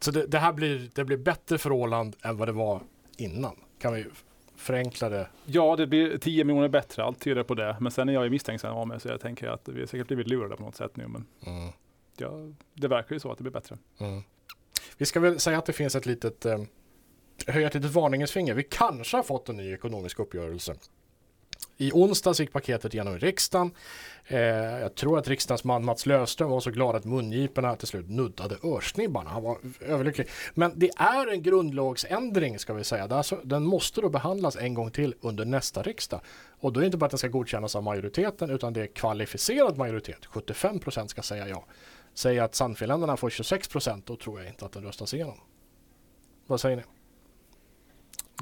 Så 0.01 0.11
det, 0.11 0.27
det, 0.27 0.39
här 0.39 0.53
blir, 0.53 0.91
det 0.95 1.05
blir 1.05 1.17
bättre 1.17 1.59
för 1.59 1.73
Åland 1.73 2.17
än 2.23 2.37
vad 2.37 2.49
det 2.49 2.53
var 2.53 2.81
innan? 3.17 3.57
Kan 3.79 3.95
vi 3.95 4.07
förenklade? 4.57 5.29
Ja, 5.45 5.77
det 5.77 5.87
blir 5.87 6.19
10 6.19 6.45
miljoner 6.45 6.69
bättre. 6.69 7.05
Allt 7.05 7.21
tyder 7.21 7.43
på 7.43 7.55
det. 7.55 7.77
Men 7.81 7.93
sen 7.93 8.09
är 8.09 8.13
jag 8.13 8.25
ju 8.25 8.31
misstänksam 8.31 8.77
av 8.77 8.89
mig 8.89 9.01
så 9.01 9.09
jag 9.09 9.21
tänker 9.21 9.49
att 9.49 9.69
vi 9.69 9.81
har 9.81 9.87
säkert 9.87 10.07
blivit 10.07 10.29
lurade 10.29 10.57
på 10.57 10.63
något 10.63 10.77
sätt 10.77 10.97
nu. 10.97 11.09
Men 11.09 11.27
mm. 11.47 11.71
ja, 12.17 12.31
det 12.75 12.89
verkar 12.89 13.15
ju 13.15 13.21
så 13.21 13.33
att 13.33 13.39
det 13.39 13.45
blir 13.45 13.53
bättre. 13.53 13.79
Mm. 13.99 14.23
Vi 14.99 15.07
ska 15.07 15.21
väl 15.21 15.41
säga 15.41 15.59
att 15.59 15.67
det 15.67 15.73
finns 15.73 15.95
ett 15.95 16.07
litet 16.07 16.47
eh, 16.47 16.59
höja 17.51 17.67
ett 17.67 17.75
litet 17.75 17.91
varningens 17.91 18.33
finger. 18.33 18.55
Vi 18.55 18.63
kanske 18.63 19.17
har 19.17 19.23
fått 19.23 19.49
en 19.49 19.57
ny 19.57 19.73
ekonomisk 19.73 20.19
uppgörelse. 20.19 20.77
I 21.81 21.93
onsdags 21.93 22.41
gick 22.41 22.53
paketet 22.53 22.95
genom 22.95 23.19
riksdagen. 23.19 23.71
Eh, 24.27 24.39
jag 24.81 24.95
tror 24.95 25.19
att 25.19 25.29
riksdagsman 25.29 25.85
Mats 25.85 26.07
Löfström 26.07 26.51
var 26.51 26.61
så 26.61 26.71
glad 26.71 26.97
att 26.97 27.05
mungiporna 27.05 27.77
till 27.77 27.89
slut 27.89 28.11
nuddade 28.11 28.57
örsnibbarna. 28.65 29.31
Han 29.31 29.43
var 29.43 29.59
överlycklig. 29.81 30.29
Men 30.55 30.73
det 30.77 30.91
är 30.97 31.33
en 31.33 31.43
grundlagsändring 31.43 32.59
ska 32.59 32.75
vi 32.75 32.85
säga. 32.85 33.05
Alltså, 33.05 33.41
den 33.45 33.65
måste 33.65 34.01
då 34.01 34.09
behandlas 34.09 34.57
en 34.57 34.75
gång 34.75 34.91
till 34.91 35.15
under 35.21 35.45
nästa 35.45 35.83
riksdag. 35.83 36.21
Och 36.61 36.73
då 36.73 36.81
är 36.81 36.83
det 36.83 36.87
inte 36.87 36.99
bara 36.99 37.07
att 37.07 37.11
den 37.11 37.19
ska 37.19 37.29
godkännas 37.29 37.77
av 37.77 37.83
majoriteten 37.83 38.51
utan 38.51 38.73
det 38.73 38.83
är 38.83 38.87
kvalificerad 38.87 39.79
majoritet. 39.79 40.27
75 40.27 40.79
procent 40.79 41.11
ska 41.11 41.23
säga 41.23 41.49
ja. 41.49 41.65
Säger 42.15 42.43
att 42.43 42.55
Sannfinländarna 42.55 43.17
får 43.17 43.31
26 43.31 43.69
procent 43.69 44.07
då 44.07 44.17
tror 44.17 44.41
jag 44.41 44.49
inte 44.49 44.65
att 44.65 44.73
den 44.73 44.83
röstas 44.83 45.15
igenom. 45.15 45.41
Vad 46.47 46.61
säger 46.61 46.77
ni? 46.77 46.83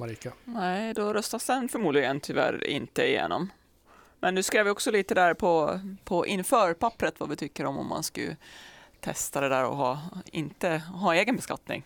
Marika? 0.00 0.32
Nej, 0.44 0.94
då 0.94 1.12
röstas 1.12 1.46
den 1.46 1.68
förmodligen 1.68 2.20
tyvärr 2.20 2.66
inte 2.66 3.06
igenom. 3.06 3.50
Men 4.20 4.34
nu 4.34 4.42
skrev 4.42 4.64
vi 4.64 4.70
också 4.70 4.90
lite 4.90 5.14
där 5.14 5.34
på, 5.34 5.80
på 6.04 6.26
inför 6.26 6.74
pappret 6.74 7.20
vad 7.20 7.28
vi 7.28 7.36
tycker 7.36 7.64
om 7.64 7.78
om 7.78 7.88
man 7.88 8.02
skulle 8.02 8.36
testa 9.00 9.40
det 9.40 9.48
där 9.48 9.64
och 9.64 9.76
ha, 9.76 9.98
inte 10.32 10.68
ha 10.78 11.14
egen 11.14 11.36
beskattning. 11.36 11.84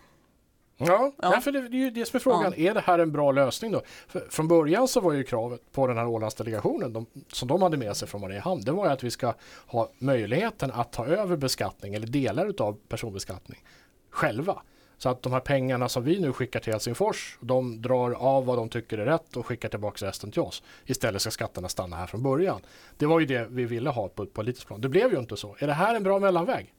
Ja, 0.77 1.11
ja. 1.21 1.41
för 1.41 1.51
det, 1.51 1.69
det 1.69 1.77
är 1.77 1.79
ju 1.79 1.91
det 1.91 2.05
som 2.05 2.17
är 2.17 2.19
frågan. 2.19 2.53
Ja. 2.57 2.69
Är 2.69 2.73
det 2.73 2.79
här 2.79 2.99
en 2.99 3.11
bra 3.11 3.31
lösning 3.31 3.71
då? 3.71 3.81
För 4.07 4.27
från 4.29 4.47
början 4.47 4.87
så 4.87 5.01
var 5.01 5.13
ju 5.13 5.23
kravet 5.23 5.71
på 5.71 5.87
den 5.87 5.97
här 5.97 6.07
Ålandsdelegationen 6.07 6.93
de, 6.93 7.05
som 7.27 7.47
de 7.47 7.61
hade 7.61 7.77
med 7.77 7.97
sig 7.97 8.07
från 8.07 8.21
Mariehamn. 8.21 8.61
Det 8.61 8.71
var 8.71 8.85
ju 8.85 8.91
att 8.91 9.03
vi 9.03 9.11
ska 9.11 9.33
ha 9.67 9.89
möjligheten 9.97 10.71
att 10.71 10.91
ta 10.91 11.05
över 11.05 11.35
beskattning 11.37 11.93
eller 11.93 12.07
delar 12.07 12.53
av 12.61 12.77
personbeskattning 12.87 13.63
själva. 14.09 14.61
Så 15.03 15.09
att 15.09 15.21
de 15.21 15.33
här 15.33 15.39
pengarna 15.39 15.89
som 15.89 16.03
vi 16.03 16.19
nu 16.19 16.33
skickar 16.33 16.59
till 16.59 16.73
Helsingfors, 16.73 17.37
de 17.41 17.81
drar 17.81 18.11
av 18.11 18.45
vad 18.45 18.57
de 18.57 18.69
tycker 18.69 18.97
är 18.97 19.05
rätt 19.05 19.37
och 19.37 19.45
skickar 19.45 19.69
tillbaka 19.69 20.05
resten 20.05 20.31
till 20.31 20.41
oss. 20.41 20.63
Istället 20.85 21.21
ska 21.21 21.31
skatterna 21.31 21.69
stanna 21.69 21.95
här 21.95 22.07
från 22.07 22.23
början. 22.23 22.61
Det 22.97 23.05
var 23.05 23.19
ju 23.19 23.25
det 23.25 23.47
vi 23.49 23.65
ville 23.65 23.89
ha 23.89 24.07
på 24.07 24.23
ett 24.23 24.33
politiskt 24.33 24.67
plan. 24.67 24.81
Det 24.81 24.89
blev 24.89 25.13
ju 25.13 25.19
inte 25.19 25.37
så. 25.37 25.55
Är 25.59 25.67
det 25.67 25.73
här 25.73 25.95
en 25.95 26.03
bra 26.03 26.19
mellanväg? 26.19 26.73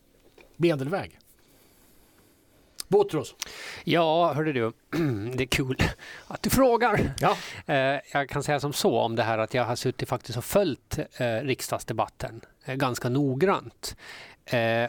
Medelväg? 0.57 1.19
Botros? 2.89 3.35
Ja, 3.85 4.33
hörde 4.33 4.53
du, 4.53 4.73
det 5.37 5.45
är 5.45 5.47
kul 5.47 5.77
att 6.27 6.43
du 6.43 6.51
frågar. 6.51 7.15
Ja. 7.19 7.37
Eh, 7.67 8.01
jag 8.13 8.29
kan 8.29 8.43
säga 8.43 8.61
som 8.61 8.73
så 8.73 8.99
om 8.99 9.17
det 9.17 9.23
här 9.23 9.39
att 9.39 9.55
jag 9.55 9.65
har 9.65 9.77
suttit 9.77 10.09
faktiskt 10.09 10.39
och 10.39 10.45
följt 10.45 10.99
eh, 11.17 11.27
riksdagsdebatten 11.27 12.41
eh, 12.65 12.75
ganska 12.75 13.09
noggrant. 13.09 13.97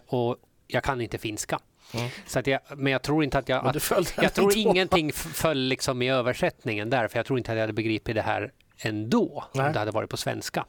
Och 0.08 0.38
jag 0.68 0.84
kan 0.84 1.02
inte 1.02 1.18
finska. 1.18 1.60
Mm. 1.94 2.10
Så 2.26 2.40
att 2.40 2.48
jag, 2.48 2.60
men 2.78 2.92
jag 2.92 3.02
tror 3.02 3.24
inte 3.24 3.38
att 3.38 3.50
jag... 3.50 3.68
Att, 3.68 4.14
jag 4.18 4.34
tror 4.34 4.58
ingenting 4.58 5.14
föll 5.14 5.58
liksom 5.58 6.02
i 6.02 6.10
översättningen 6.10 6.90
där, 6.90 7.08
för 7.08 7.20
jag 7.20 7.26
tror 7.26 7.40
inte 7.40 7.52
att 7.52 7.58
jag 7.58 7.64
hade 7.64 7.74
begripit 7.74 8.16
det 8.16 8.22
här 8.22 8.52
ändå, 8.78 9.44
Nej. 9.54 9.68
om 9.68 9.74
det 9.74 9.80
hade 9.80 9.92
varit 9.92 10.10
på 10.10 10.18
svenska. 10.18 10.66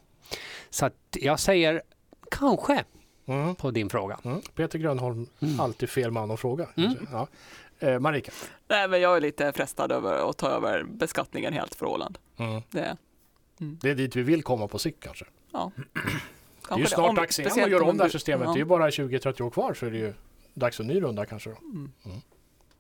Så 0.71 0.87
att 0.87 0.95
jag 1.13 1.41
säger 1.41 1.83
kanske 2.31 2.85
mm. 3.27 3.55
på 3.55 3.71
din 3.71 3.91
fråga. 3.91 4.19
Mm. 4.25 4.41
Peter 4.55 4.79
Grönholm, 4.79 5.27
mm. 5.41 5.61
alltid 5.61 5.91
fel 5.91 6.11
man 6.11 6.31
att 6.31 6.41
fråga. 6.41 6.69
Mm. 6.77 6.95
Ja. 7.13 7.29
Eh, 7.79 7.99
Marika? 7.99 8.33
Nej, 8.69 8.89
men 8.89 9.01
jag 9.01 9.17
är 9.17 9.21
lite 9.21 9.53
frestad 9.53 9.93
över 9.93 10.31
att 10.31 10.37
ta 10.39 10.49
över 10.49 10.83
beskattningen 10.83 11.53
helt 11.53 11.75
för 11.75 11.87
Åland. 11.87 12.19
Mm. 12.37 12.63
Det. 12.71 12.97
det 13.59 13.91
är 13.91 13.95
dit 13.95 14.17
vi 14.17 14.23
vill 14.23 14.43
komma 14.43 14.69
på 14.69 14.79
sikt 14.79 15.03
kanske? 15.05 15.25
Ja. 15.53 15.73
det 16.69 16.75
är 16.75 16.79
ju 16.79 16.87
snart 16.87 17.17
dags 17.17 17.39
igen 17.39 17.65
att 17.65 17.71
göra 17.71 17.85
om 17.85 17.97
det 17.97 18.05
här 18.05 18.11
systemet. 18.11 18.47
Ja. 18.47 18.53
Det 18.53 18.57
är 18.57 18.61
ju 18.61 18.65
bara 18.65 18.91
20-30 18.91 19.43
år 19.43 19.51
kvar 19.51 19.75
så 19.75 19.87
är 19.87 19.91
det 19.91 19.99
ju 19.99 20.15
dags 20.57 20.77
för 20.77 20.85
en 20.85 20.89
ny 20.89 21.03
runda 21.03 21.27
kanske 21.27 21.51
då. 21.51 21.57
Mm. 21.57 21.93
Mm. 22.05 22.19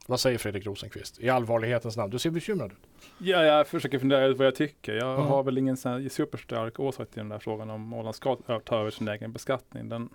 Vad 0.06 0.20
säger 0.20 0.38
Fredrik 0.38 0.66
Rosenqvist 0.66 1.20
i 1.20 1.28
allvarlighetens 1.28 1.96
namn? 1.96 2.10
Du 2.10 2.18
ser 2.18 2.30
bekymrad 2.30 2.72
ut. 2.72 2.88
Ja, 3.18 3.42
jag 3.42 3.66
försöker 3.66 3.98
fundera 3.98 4.26
ut 4.26 4.38
vad 4.38 4.46
jag 4.46 4.54
tycker. 4.54 4.94
Jag 4.94 5.14
mm. 5.14 5.26
har 5.26 5.42
väl 5.42 5.58
ingen 5.58 5.76
superstark 6.10 6.80
åsikt 6.80 7.16
i 7.16 7.20
den 7.20 7.28
där 7.28 7.38
frågan 7.38 7.70
om 7.70 7.92
Åland 7.92 8.14
ska 8.14 8.36
ta 8.64 8.80
över 8.80 8.90
sin 8.90 9.08
egen 9.08 9.32
beskattning. 9.32 9.88
Den, 9.88 10.08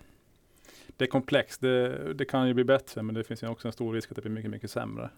det 0.97 1.05
är 1.05 1.09
komplext. 1.09 1.61
Det, 1.61 2.13
det, 2.13 2.25
kan 2.25 2.47
ju 2.47 2.53
bli 2.53 2.63
bättre, 2.63 3.01
men 3.01 3.15
det 3.15 3.23
finns 3.23 3.43
ju 3.43 3.47
också 3.47 3.67
en 3.67 3.71
stor 3.71 3.93
risk 3.93 4.11
att 4.11 4.15
det 4.15 4.21
blir 4.21 4.31
mycket, 4.31 4.51
mycket 4.51 4.71
sämre. 4.71 5.09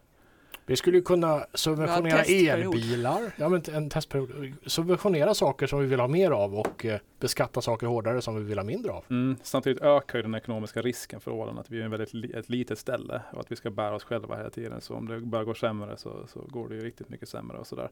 Vi 0.66 0.76
skulle 0.76 1.02
kunna 1.02 1.46
subventionera 1.54 2.24
elbilar, 2.24 3.22
ja, 3.38 3.50
men 3.50 3.62
en 3.74 3.90
testperiod. 3.90 4.54
subventionera 4.66 5.34
saker 5.34 5.68
som 5.68 5.80
vi 5.80 5.86
vill 5.86 6.00
ha 6.00 6.08
mer 6.08 6.32
av 6.32 6.56
och 6.56 6.86
eh, 6.86 7.00
beskatta 7.20 7.62
saker 7.62 7.88
hårdare 7.88 8.22
som 8.22 8.36
vi 8.36 8.44
vill 8.44 8.58
ha 8.58 8.66
mindre 8.66 8.92
av. 8.92 9.06
Mm, 9.10 9.36
samtidigt 9.44 9.82
ökar 9.82 10.20
ju 10.20 10.22
den 10.22 10.36
ekonomiska 10.36 10.82
risken 10.82 11.20
för 11.20 11.32
Åland 11.32 11.60
att 11.60 11.72
vi 11.72 11.82
är 11.82 11.86
en 11.86 11.92
väldigt 11.92 12.36
ett 12.36 12.50
litet 12.50 12.80
ställe 12.80 13.22
och 13.32 13.40
att 13.40 13.52
vi 13.52 13.56
ska 13.56 13.70
bära 13.70 13.96
oss 13.96 14.04
själva 14.04 14.38
hela 14.38 14.50
tiden. 14.50 14.82
Så 14.82 14.96
om 14.96 15.08
det 15.08 15.20
börjar 15.20 15.46
gå 15.46 15.54
sämre 15.54 15.98
så, 15.98 16.28
så 16.28 16.40
går 16.40 16.70
det 16.70 16.76
ju 16.76 16.82
riktigt 16.82 17.10
mycket 17.10 17.30
sämre 17.30 17.58
och 17.58 17.68
sådär. 17.68 17.90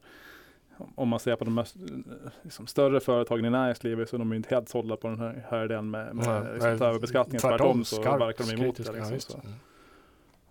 Om 0.94 1.08
man 1.08 1.20
ser 1.20 1.36
på 1.36 1.44
de 1.44 1.54
mest, 1.54 1.76
liksom, 2.42 2.66
större 2.66 3.00
företagen 3.00 3.44
i 3.44 3.50
näringslivet 3.50 4.08
så 4.08 4.16
är 4.16 4.18
de 4.18 4.32
inte 4.32 4.54
helt 4.54 4.68
sålda 4.68 4.96
på 4.96 5.08
den 5.08 5.18
här, 5.18 5.46
här 5.50 5.64
idén 5.64 5.90
med, 5.90 6.14
med 6.14 6.26
Nej, 6.26 6.52
liksom, 6.54 6.78
ta 6.78 6.86
över 6.86 6.98
beskattningen. 6.98 7.40
Tvärtom 7.40 7.84
så 7.84 8.02
verkar 8.02 8.44
de 8.44 8.62
emot 8.62 8.76
det. 8.76 9.10
Liksom, 9.10 9.40
ja, 9.44 9.50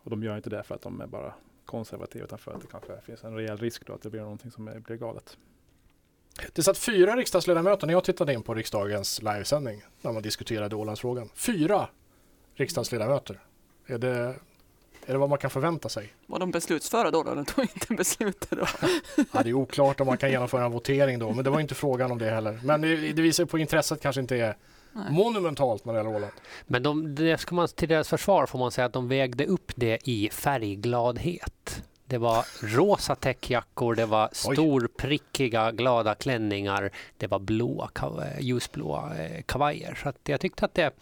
och 0.03 0.09
de 0.09 0.23
gör 0.23 0.35
inte 0.35 0.49
det 0.49 0.63
för 0.63 0.75
att 0.75 0.81
de 0.81 1.01
är 1.01 1.07
bara 1.07 1.33
konservativ 1.71 2.23
utan 2.23 2.39
för 2.39 2.51
att 2.51 2.61
det 2.61 2.67
kanske 2.67 3.01
finns 3.01 3.23
en 3.23 3.35
rejäl 3.35 3.57
risk 3.57 3.85
då 3.85 3.93
att 3.93 4.01
det 4.01 4.09
blir 4.09 4.21
någonting 4.21 4.51
som 4.51 4.65
blir 4.65 4.97
galet. 4.97 5.37
Det 6.53 6.63
satt 6.63 6.77
fyra 6.77 7.15
riksdagsledamöter 7.15 7.87
när 7.87 7.93
jag 7.93 8.03
tittade 8.03 8.33
in 8.33 8.43
på 8.43 8.53
riksdagens 8.53 9.21
livesändning 9.21 9.83
när 10.01 10.11
man 10.11 10.23
diskuterade 10.23 10.75
Ålandsfrågan. 10.75 11.29
Fyra 11.35 11.87
riksdagsledamöter. 12.55 13.39
Är 13.85 13.97
det, 13.97 14.35
är 15.05 15.13
det 15.13 15.17
vad 15.17 15.29
man 15.29 15.37
kan 15.37 15.49
förvänta 15.49 15.89
sig? 15.89 16.13
Var 16.25 16.39
de 16.39 16.51
beslutsföra 16.51 17.11
då? 17.11 17.23
då? 17.23 17.35
De 17.35 17.45
tog 17.45 17.63
inte 17.63 17.93
beslutet 17.93 18.49
då? 18.49 18.65
ja, 19.31 19.43
det 19.43 19.49
är 19.49 19.53
oklart 19.53 19.99
om 19.99 20.07
man 20.07 20.17
kan 20.17 20.31
genomföra 20.31 20.65
en 20.65 20.71
votering 20.71 21.19
då, 21.19 21.33
men 21.33 21.43
det 21.43 21.49
var 21.49 21.59
inte 21.59 21.75
frågan 21.75 22.11
om 22.11 22.17
det 22.17 22.29
heller. 22.29 22.59
Men 22.63 22.81
det, 22.81 22.95
det 22.95 23.21
visar 23.21 23.45
på 23.45 23.57
intresset 23.57 24.01
kanske 24.01 24.21
inte 24.21 24.37
är 24.37 24.55
Nej. 24.93 25.11
monumentalt 25.11 25.85
när 25.85 25.93
det 25.93 25.99
gäller 25.99 26.15
Åland. 26.15 26.31
Men 26.67 26.83
de, 26.83 27.15
det 27.15 27.37
ska 27.37 27.55
man, 27.55 27.67
till 27.67 27.89
deras 27.89 28.09
försvar 28.09 28.45
får 28.45 28.59
man 28.59 28.71
säga 28.71 28.85
att 28.85 28.93
de 28.93 29.07
vägde 29.07 29.45
upp 29.45 29.71
det 29.75 29.99
i 30.09 30.29
färggladhet. 30.29 31.83
Det 32.05 32.17
var 32.17 32.45
rosa 32.61 33.15
täckjackor, 33.15 33.95
det 33.95 34.05
var 34.05 34.29
storprickiga 34.31 35.71
glada 35.71 36.15
klänningar, 36.15 36.91
det 37.17 37.27
var 37.27 37.39
blåa, 37.39 37.89
ljusblåa 38.39 39.17
eh, 39.17 39.41
kavajer. 39.41 39.99
Så 40.03 40.09
att 40.09 40.17
jag 40.23 40.39
tyckte 40.39 40.65
att, 40.65 40.73
det, 40.73 40.93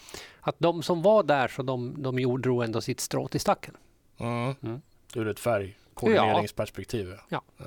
att 0.42 0.56
de 0.58 0.84
som 0.84 1.02
var 1.02 1.24
där 1.24 1.48
så 1.48 1.64
de, 1.64 2.04
de 2.04 2.42
drog 2.42 2.64
ändå 2.64 2.82
sitt 2.82 3.00
strå 3.00 3.28
till 3.28 3.40
stacken. 3.40 3.78
Mm. 4.18 4.56
Mm. 4.64 4.82
Ur 5.16 5.28
ett 5.28 5.40
färgkoordineringsperspektiv. 5.40 7.14
Ja. 7.30 7.42
ja. 7.58 7.66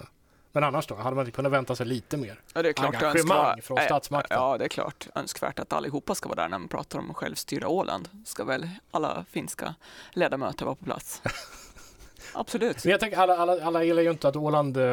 Men 0.53 0.65
annars 0.65 0.87
då? 0.87 0.95
Hade 0.95 1.17
man 1.17 1.27
inte 1.27 1.37
kunnat 1.37 1.53
vänta 1.53 1.77
sig 1.77 1.87
lite 1.87 2.17
mer 2.17 2.41
ja, 2.55 2.63
det 2.63 2.69
är 2.69 2.73
klart 2.73 2.95
engagemang 2.95 3.63
från 3.63 3.79
statsmakten? 3.79 4.37
Ja, 4.41 4.59
det 4.59 4.65
är 4.65 4.69
klart 4.69 5.09
önskvärt 5.15 5.59
att 5.59 5.73
allihopa 5.73 6.15
ska 6.15 6.29
vara 6.29 6.43
där 6.43 6.49
när 6.49 6.59
man 6.59 6.69
pratar 6.69 6.99
om 6.99 7.15
självstyra 7.15 7.69
Åland. 7.69 8.09
Ska 8.25 8.45
väl 8.45 8.69
alla 8.91 9.25
finska 9.31 9.75
ledamöter 10.13 10.65
vara 10.65 10.75
på 10.75 10.85
plats? 10.85 11.23
Absolut. 12.35 12.85
Men 12.85 12.91
jag 12.91 13.01
tänker, 13.01 13.19
alla, 13.19 13.37
alla, 13.37 13.65
alla 13.65 13.85
gillar 13.85 14.03
ju 14.03 14.11
inte 14.11 14.29
att 14.29 14.37
Åland 14.37 14.77
eh, 14.77 14.85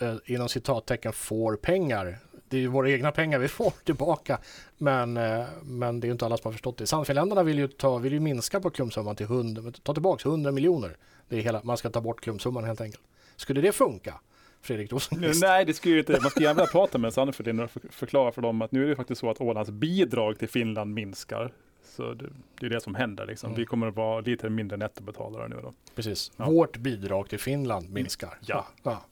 eh, 0.00 0.16
inom 0.24 0.48
citattecken 0.48 1.12
får 1.12 1.56
pengar. 1.56 2.18
Det 2.48 2.56
är 2.56 2.60
ju 2.60 2.66
våra 2.66 2.90
egna 2.90 3.12
pengar 3.12 3.38
vi 3.38 3.48
får 3.58 3.72
tillbaka. 3.84 4.38
Men, 4.78 5.16
eh, 5.16 5.44
men 5.62 6.00
det 6.00 6.04
är 6.04 6.08
ju 6.08 6.12
inte 6.12 6.26
alla 6.26 6.36
som 6.36 6.48
har 6.48 6.52
förstått 6.52 6.78
det. 6.78 6.86
Sannfinländarna 6.86 7.42
vill 7.42 7.58
ju, 7.58 7.68
ta, 7.68 7.98
vill 7.98 8.12
ju 8.12 8.20
minska 8.20 8.60
på 8.60 8.70
klumpsumman 8.70 9.16
till 9.16 9.26
100, 9.26 9.72
ta 9.82 9.92
tillbaka 9.92 10.28
100 10.28 10.52
miljoner. 10.52 10.96
Det 11.28 11.36
är 11.36 11.40
hela, 11.40 11.60
man 11.64 11.76
ska 11.76 11.90
ta 11.90 12.00
bort 12.00 12.20
klumpsumman 12.20 12.64
helt 12.64 12.80
enkelt. 12.80 13.02
Skulle 13.36 13.60
det 13.60 13.72
funka? 13.72 14.20
Fredrik 14.62 14.92
Rosenqvist. 14.92 15.42
Nej, 15.42 15.64
det 15.64 15.74
skulle 15.74 15.94
ju 15.94 16.00
inte. 16.00 16.18
Man 16.22 16.30
skulle 16.30 16.46
gärna 16.46 16.66
prata 16.66 16.98
med 16.98 17.14
Sannfinländarna 17.14 17.68
och 17.74 17.94
förklara 17.94 18.32
för 18.32 18.42
dem 18.42 18.62
att 18.62 18.72
nu 18.72 18.84
är 18.84 18.88
det 18.88 18.96
faktiskt 18.96 19.20
så 19.20 19.30
att 19.30 19.40
Ålands 19.40 19.70
bidrag 19.70 20.38
till 20.38 20.48
Finland 20.48 20.94
minskar. 20.94 21.52
Så 21.96 22.14
det, 22.14 22.26
det 22.60 22.66
är 22.66 22.70
det 22.70 22.80
som 22.80 22.94
händer. 22.94 23.26
Liksom. 23.26 23.46
Mm. 23.46 23.58
Vi 23.60 23.66
kommer 23.66 23.86
att 23.86 23.96
vara 23.96 24.20
lite 24.20 24.50
mindre 24.50 24.76
nettobetalare 24.76 25.48
nu. 25.48 25.56
Då. 25.62 25.72
Precis. 25.94 26.32
Ja. 26.36 26.44
Vårt 26.50 26.76
bidrag 26.76 27.28
till 27.28 27.38
Finland 27.38 27.90
minskar. 27.90 28.38
Ja. 28.40 28.66
ja. 28.82 29.02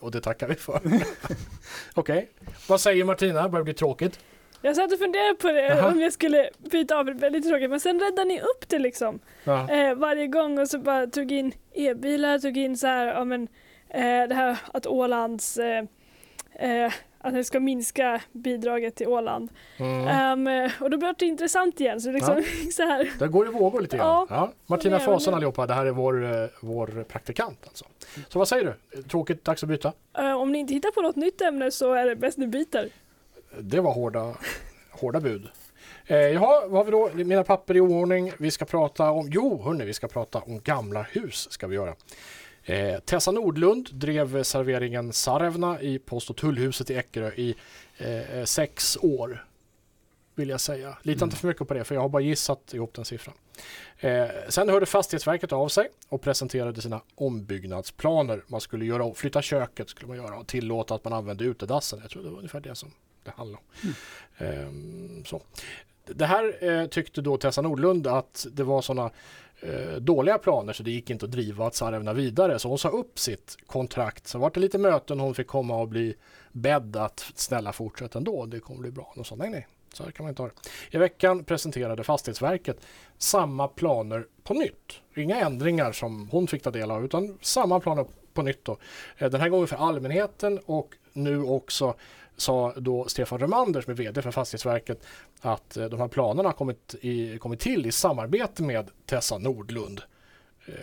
Och 0.00 0.10
det 0.10 0.20
tackar 0.20 0.48
vi 0.48 0.54
för. 0.54 0.76
Okej. 0.84 1.02
Okay. 1.94 2.26
Vad 2.68 2.80
säger 2.80 3.04
Martina? 3.04 3.48
Börjar 3.48 3.60
det 3.60 3.64
bli 3.64 3.74
tråkigt? 3.74 4.20
Jag 4.64 4.76
satt 4.76 4.92
och 4.92 4.98
funderade 4.98 5.34
på 5.34 5.48
det, 5.48 5.78
Aha. 5.78 5.88
om 5.88 6.00
jag 6.00 6.12
skulle 6.12 6.50
byta 6.70 6.96
av. 6.96 7.06
Väldigt 7.06 7.48
tråkigt. 7.48 7.70
Men 7.70 7.80
sen 7.80 8.00
räddade 8.00 8.24
ni 8.24 8.40
upp 8.40 8.68
det 8.68 8.78
liksom. 8.78 9.18
Eh, 9.46 9.94
varje 9.94 10.26
gång 10.26 10.58
och 10.58 10.68
så 10.68 10.78
bara 10.78 11.06
tog 11.06 11.32
in 11.32 11.52
e-bilar, 11.72 12.38
tog 12.38 12.56
in 12.56 12.76
så 12.76 12.86
här, 12.86 13.06
ja 13.06 13.24
men 13.24 13.48
det 13.98 14.34
här 14.34 14.58
att 14.72 14.86
Ålands 14.86 15.58
eh, 15.58 15.84
eh 16.58 16.92
att 17.24 17.34
det 17.34 17.44
ska 17.44 17.60
minska 17.60 18.20
bidraget 18.32 18.94
till 18.94 19.08
Åland. 19.08 19.50
Mm. 19.76 20.46
Um, 20.46 20.70
och 20.80 20.90
då 20.90 20.96
blir 20.96 21.14
det 21.18 21.26
intressant 21.26 21.80
igen. 21.80 22.00
Så 22.00 22.10
liksom, 22.10 22.36
ja. 22.36 22.70
så 22.72 22.82
här. 22.82 23.10
Det 23.18 23.28
går 23.28 23.46
i 23.46 23.50
vågor 23.50 23.80
lite 23.80 23.96
grann. 23.96 24.06
Ja. 24.06 24.26
ja. 24.30 24.52
Martina 24.66 24.98
Fasen 24.98 25.34
allihopa, 25.34 25.66
det 25.66 25.74
här 25.74 25.86
är 25.86 25.90
vår, 25.90 26.24
eh, 26.24 26.48
vår 26.60 27.04
praktikant 27.08 27.58
alltså. 27.66 27.84
Så 28.28 28.38
vad 28.38 28.48
säger 28.48 28.76
du? 28.92 29.02
Tråkigt, 29.02 29.44
dags 29.44 29.62
att 29.62 29.68
byta? 29.68 29.92
Uh, 30.18 30.32
om 30.32 30.52
ni 30.52 30.58
inte 30.58 30.74
hittar 30.74 30.90
på 30.90 31.02
något 31.02 31.16
nytt 31.16 31.40
ämne 31.40 31.70
så 31.70 31.92
är 31.92 32.06
det 32.06 32.16
bäst 32.16 32.38
ni 32.38 32.46
byter. 32.46 32.88
Det 33.60 33.80
var 33.80 33.92
hårda, 33.92 34.34
hårda 34.90 35.20
bud. 35.20 35.48
Eh, 36.06 36.16
jaha, 36.16 36.66
vad 36.66 36.78
har 36.78 36.84
vi 36.84 36.90
då? 36.90 37.24
Mina 37.24 37.44
papper 37.44 37.76
i 37.76 37.80
oordning. 37.80 38.32
Vi 38.38 38.50
ska 38.50 38.64
prata 38.64 39.10
om, 39.10 39.28
jo 39.32 39.62
hörni, 39.62 39.84
vi 39.84 39.94
ska 39.94 40.08
prata 40.08 40.38
om 40.38 40.60
gamla 40.60 41.02
hus 41.02 41.50
ska 41.50 41.66
vi 41.66 41.74
göra. 41.74 41.94
Eh, 42.64 42.98
Tessa 43.00 43.30
Nordlund 43.30 43.88
drev 43.92 44.42
serveringen 44.42 45.12
Sarevna 45.12 45.80
i 45.80 45.98
Post 45.98 46.30
och 46.30 46.36
tullhuset 46.36 46.90
i 46.90 46.94
Eckerö 46.94 47.30
i 47.32 47.54
eh, 47.98 48.44
sex 48.44 48.98
år. 49.02 49.46
Vill 50.34 50.48
jag 50.48 50.60
säga. 50.60 50.98
Lita 51.02 51.18
mm. 51.18 51.26
inte 51.26 51.36
för 51.36 51.48
mycket 51.48 51.68
på 51.68 51.74
det 51.74 51.84
för 51.84 51.94
jag 51.94 52.02
har 52.02 52.08
bara 52.08 52.22
gissat 52.22 52.74
ihop 52.74 52.94
den 52.94 53.04
siffran. 53.04 53.34
Eh, 53.98 54.26
sen 54.48 54.68
hörde 54.68 54.86
Fastighetsverket 54.86 55.52
av 55.52 55.68
sig 55.68 55.88
och 56.08 56.22
presenterade 56.22 56.82
sina 56.82 57.00
ombyggnadsplaner. 57.14 58.44
Man 58.46 58.60
skulle 58.60 58.84
göra, 58.84 59.14
flytta 59.14 59.42
köket 59.42 59.88
skulle 59.88 60.08
man 60.08 60.16
göra 60.16 60.38
och 60.38 60.46
tillåta 60.46 60.94
att 60.94 61.04
man 61.04 61.12
använde 61.12 61.44
utedassen. 61.44 61.98
Jag 62.02 62.10
tror 62.10 62.22
det 62.22 62.30
var 62.30 62.36
ungefär 62.36 62.60
det 62.60 62.74
som 62.74 62.90
det 63.24 63.30
handlade 63.30 63.62
om. 63.82 63.94
Mm. 64.38 65.16
Eh, 65.18 65.24
så. 65.24 65.42
Det 66.06 66.26
här 66.26 66.64
eh, 66.64 66.86
tyckte 66.86 67.20
då 67.20 67.36
Tessa 67.36 67.62
Nordlund 67.62 68.06
att 68.06 68.46
det 68.52 68.64
var 68.64 68.82
sådana 68.82 69.10
eh, 69.62 69.96
dåliga 69.96 70.38
planer 70.38 70.72
så 70.72 70.82
det 70.82 70.90
gick 70.90 71.10
inte 71.10 71.24
att 71.24 71.30
driva 71.30 71.70
Tsarevna 71.70 72.12
vidare. 72.12 72.58
Så 72.58 72.68
hon 72.68 72.78
sa 72.78 72.88
upp 72.88 73.18
sitt 73.18 73.56
kontrakt. 73.66 74.26
Så 74.26 74.38
var 74.38 74.50
det 74.50 74.60
lite 74.60 74.78
möten 74.78 75.20
hon 75.20 75.34
fick 75.34 75.46
komma 75.46 75.76
och 75.76 75.88
bli 75.88 76.14
bedd 76.52 76.96
att 76.96 77.32
snälla 77.34 77.72
fortsätta 77.72 78.18
ändå. 78.18 78.46
Det 78.46 78.60
kommer 78.60 78.80
bli 78.80 78.90
bra. 78.90 79.12
Och 79.16 79.26
sa 79.26 79.34
nej, 79.34 79.50
nej. 79.50 79.66
Så 79.94 80.04
här 80.04 80.10
kan 80.10 80.24
man 80.24 80.30
inte 80.30 80.42
ha 80.42 80.48
det. 80.48 80.96
I 80.96 80.98
veckan 80.98 81.44
presenterade 81.44 82.04
Fastighetsverket 82.04 82.80
samma 83.18 83.68
planer 83.68 84.26
på 84.42 84.54
nytt. 84.54 85.00
Inga 85.16 85.40
ändringar 85.40 85.92
som 85.92 86.28
hon 86.28 86.46
fick 86.46 86.62
ta 86.62 86.70
del 86.70 86.90
av 86.90 87.04
utan 87.04 87.38
samma 87.40 87.80
planer 87.80 88.06
på 88.34 88.42
nytt. 88.42 88.64
Då. 88.64 88.76
Eh, 89.18 89.30
den 89.30 89.40
här 89.40 89.48
gången 89.48 89.66
för 89.66 89.76
allmänheten 89.76 90.60
och 90.66 90.94
nu 91.12 91.42
också 91.42 91.94
sa 92.36 92.72
då 92.76 93.04
Stefan 93.08 93.38
Römander 93.38 93.80
som 93.80 93.90
är 93.90 93.94
VD 93.94 94.22
för 94.22 94.30
Fastighetsverket 94.30 95.04
att 95.40 95.76
eh, 95.76 95.84
de 95.84 96.00
här 96.00 96.08
planerna 96.08 96.48
har 96.48 96.54
kommit, 96.54 96.94
i, 97.00 97.38
kommit 97.38 97.60
till 97.60 97.86
i 97.86 97.92
samarbete 97.92 98.62
med 98.62 98.90
Tessa 99.06 99.38
Nordlund. 99.38 100.02
Eh, 100.66 100.74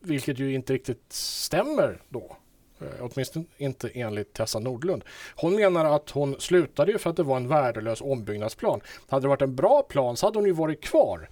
vilket 0.00 0.38
ju 0.38 0.54
inte 0.54 0.72
riktigt 0.72 1.12
stämmer 1.12 2.02
då. 2.08 2.36
Eh, 2.80 2.86
åtminstone 3.00 3.44
inte 3.56 3.88
enligt 3.88 4.32
Tessa 4.32 4.58
Nordlund. 4.58 5.04
Hon 5.34 5.56
menar 5.56 5.84
att 5.84 6.10
hon 6.10 6.40
slutade 6.40 6.92
ju 6.92 6.98
för 6.98 7.10
att 7.10 7.16
det 7.16 7.22
var 7.22 7.36
en 7.36 7.48
värdelös 7.48 8.00
ombyggnadsplan. 8.00 8.80
Hade 9.08 9.24
det 9.24 9.28
varit 9.28 9.42
en 9.42 9.56
bra 9.56 9.82
plan 9.82 10.16
så 10.16 10.26
hade 10.26 10.38
hon 10.38 10.46
ju 10.46 10.52
varit 10.52 10.80
kvar. 10.80 11.28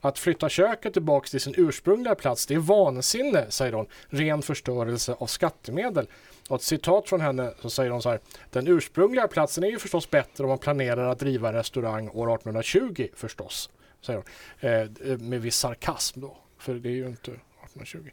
Att 0.00 0.18
flytta 0.18 0.48
köket 0.48 0.92
tillbaka 0.92 1.28
till 1.28 1.40
sin 1.40 1.54
ursprungliga 1.56 2.14
plats, 2.14 2.46
det 2.46 2.54
är 2.54 2.58
vansinne, 2.58 3.50
säger 3.50 3.72
hon. 3.72 3.86
Ren 4.08 4.42
förstörelse 4.42 5.16
av 5.18 5.26
skattemedel. 5.26 6.06
Och 6.48 6.56
ett 6.56 6.62
citat 6.62 7.08
från 7.08 7.20
henne 7.20 7.52
så 7.60 7.70
säger 7.70 7.90
hon 7.90 8.02
så 8.02 8.10
här. 8.10 8.20
Den 8.50 8.68
ursprungliga 8.68 9.28
platsen 9.28 9.64
är 9.64 9.68
ju 9.68 9.78
förstås 9.78 10.10
bättre 10.10 10.44
om 10.44 10.48
man 10.48 10.58
planerar 10.58 11.08
att 11.08 11.18
driva 11.18 11.48
en 11.48 11.54
restaurang 11.54 12.08
år 12.08 12.34
1820 12.34 13.08
förstås. 13.14 13.70
Säger 14.00 14.22
hon. 14.22 14.70
Eh, 14.70 15.12
eh, 15.12 15.18
med 15.18 15.42
viss 15.42 15.56
sarkasm 15.56 16.20
då. 16.20 16.36
För 16.58 16.74
det 16.74 16.88
är 16.88 16.92
ju 16.92 17.06
inte 17.06 17.30
1820. 17.30 18.10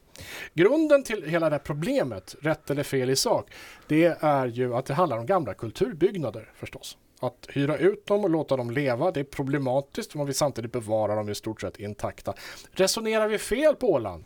Grunden 0.53 1.03
till 1.03 1.23
hela 1.23 1.49
det 1.49 1.55
här 1.55 1.63
problemet, 1.63 2.35
rätt 2.41 2.69
eller 2.69 2.83
fel 2.83 3.09
i 3.09 3.15
sak, 3.15 3.51
det 3.87 4.17
är 4.19 4.45
ju 4.45 4.75
att 4.75 4.85
det 4.85 4.93
handlar 4.93 5.17
om 5.17 5.25
gamla 5.25 5.53
kulturbyggnader 5.53 6.51
förstås. 6.55 6.97
Att 7.19 7.47
hyra 7.49 7.77
ut 7.77 8.05
dem 8.05 8.23
och 8.23 8.29
låta 8.29 8.57
dem 8.57 8.71
leva, 8.71 9.11
det 9.11 9.19
är 9.19 9.23
problematiskt 9.23 10.15
om 10.15 10.17
man 10.17 10.27
vill 10.27 10.35
samtidigt 10.35 10.71
bevara 10.71 11.15
dem 11.15 11.29
i 11.29 11.35
stort 11.35 11.61
sett 11.61 11.79
intakta. 11.79 12.33
Resonerar 12.71 13.27
vi 13.27 13.37
fel 13.37 13.75
på 13.75 13.91
Åland? 13.91 14.25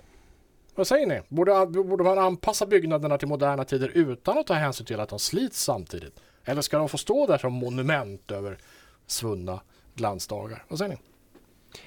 Vad 0.78 0.88
säger 0.88 1.08
ni? 1.08 1.22
Borde, 1.28 1.66
borde 1.66 2.04
man 2.04 2.20
anpassa 2.20 2.66
byggnaderna 2.66 3.18
till 3.18 3.28
moderna 3.28 3.64
tider 3.64 3.92
utan 3.94 4.38
att 4.38 4.48
ta 4.48 4.54
hänsyn 4.54 4.86
till 4.86 5.00
att 5.00 5.10
de 5.10 5.20
slits 5.20 5.64
samtidigt? 5.64 6.20
Eller 6.46 6.62
ska 6.62 6.78
de 6.78 6.90
få 6.90 6.98
stå 6.98 7.28
där 7.28 7.38
som 7.38 7.54
monument 7.54 8.32
över 8.32 8.58
svunna 9.08 9.60
glansdagar? 9.96 10.64
Vad 10.68 10.80
säger 10.80 10.92
ni? 10.92 10.98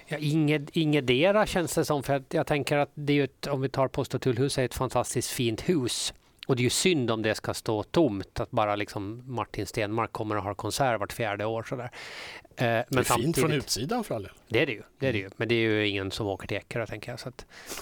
Ja, 0.07 0.17
inget, 0.21 0.77
ingetdera 0.77 1.47
känns 1.47 1.75
det 1.75 1.85
som. 1.85 2.03
För 2.03 2.15
att 2.15 2.35
jag 2.35 2.47
tänker 2.47 2.79
att 2.79 2.91
det 2.95 3.21
är 3.21 3.25
ett, 3.25 3.47
om 3.47 3.61
vi 3.61 3.69
tar 3.69 3.89
Post 3.89 4.15
och 4.15 4.23
tullhus 4.23 4.59
är 4.59 4.65
ett 4.65 4.75
fantastiskt 4.75 5.31
fint 5.31 5.69
hus. 5.69 6.15
Och 6.51 6.57
det 6.57 6.61
är 6.61 6.65
ju 6.65 6.71
synd 6.71 7.11
om 7.11 7.23
det 7.23 7.35
ska 7.35 7.55
stå 7.55 7.83
tomt, 7.83 8.41
att 8.41 8.51
bara 8.51 8.77
liksom 8.77 9.23
Martin 9.27 9.67
Stenmark 9.67 10.13
kommer 10.13 10.37
att 10.37 10.45
ha 10.45 10.55
konsert 10.55 11.01
vart 11.01 11.13
fjärde 11.13 11.45
år. 11.45 11.63
Sådär. 11.63 11.91
Eh, 12.57 12.67
men 12.67 12.85
det 12.89 12.99
är 12.99 13.03
fint 13.03 13.39
från 13.39 13.53
utsidan 13.53 14.05
för 14.05 14.15
all 14.15 14.23
del. 14.23 14.33
Det 14.49 14.63
är 14.63 14.67
det 14.67 14.73
ju. 14.73 14.83
Det 14.99 15.09
är 15.09 15.13
det 15.13 15.19
ju. 15.19 15.25
Mm. 15.25 15.35
Men 15.37 15.49
det 15.49 15.55
är 15.55 15.59
ju 15.59 15.89
ingen 15.89 16.11
som 16.11 16.27
åker 16.27 16.49
till 16.49 16.57
Ekerö, 16.57 16.87
tänker 16.87 17.11
jag. 17.11 17.21
Så 17.21 17.33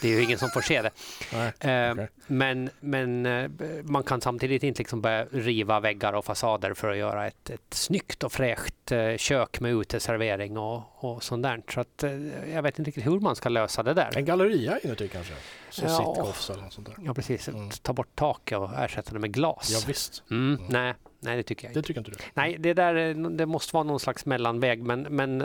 det 0.00 0.08
är 0.08 0.12
ju 0.12 0.22
ingen 0.22 0.38
som 0.38 0.48
får 0.48 0.60
se 0.60 0.82
det. 0.82 0.90
Nej, 1.32 1.48
okay. 1.48 1.70
Eh, 1.70 2.08
men, 2.26 2.70
men 2.80 3.26
eh, 3.26 3.50
man 3.82 4.02
kan 4.02 4.20
samtidigt 4.20 4.62
inte 4.62 4.78
liksom 4.78 5.00
börja 5.00 5.25
riva 5.25 5.80
väggar 5.80 6.12
och 6.12 6.25
fasader 6.25 6.75
för 6.75 6.90
att 6.90 6.96
göra 6.96 7.26
ett, 7.26 7.50
ett 7.50 7.75
snyggt 7.75 8.25
och 8.25 8.32
fräscht 8.32 8.75
kök 9.16 9.60
med 9.60 9.72
uteservering 9.72 10.58
och, 10.58 10.82
och 10.94 11.22
sånt 11.22 11.42
där. 11.42 11.62
Så 11.68 11.80
att, 11.80 12.04
jag 12.52 12.62
vet 12.62 12.78
inte 12.78 12.88
riktigt 12.88 13.06
hur 13.06 13.20
man 13.20 13.37
ska 13.37 13.48
lösa 13.48 13.82
det 13.82 13.94
där. 13.94 14.18
En 14.18 14.25
galleria 14.25 14.78
inuti 14.78 15.08
kanske? 15.08 15.34
Så 15.70 15.84
ja. 15.84 15.96
sitcoffs 15.96 16.50
eller 16.50 16.62
något 16.62 16.72
sånt 16.72 16.87
där. 16.87 16.96
Ja, 17.04 17.14
precis. 17.14 17.48
Mm. 17.48 17.70
Ta 17.70 17.92
bort 17.92 18.14
taket 18.14 18.57
och 18.58 18.74
ersätta 18.74 19.12
det 19.12 19.18
med 19.18 19.32
glas. 19.32 19.70
Ja, 19.72 19.80
visst. 19.86 20.22
Mm. 20.30 20.54
Mm. 20.54 20.66
Nej, 20.68 20.94
Nej, 21.20 21.36
det 21.36 21.42
tycker 21.42 21.64
jag 21.64 21.70
inte. 21.70 21.80
Det 21.80 21.86
tycker 21.86 22.00
inte 22.00 22.10
du? 22.10 22.16
Nej, 22.34 22.56
det, 22.58 22.74
där, 22.74 23.14
det 23.36 23.46
måste 23.46 23.74
vara 23.74 23.84
någon 23.84 24.00
slags 24.00 24.26
mellanväg. 24.26 24.82
Men, 24.82 25.02
men 25.02 25.44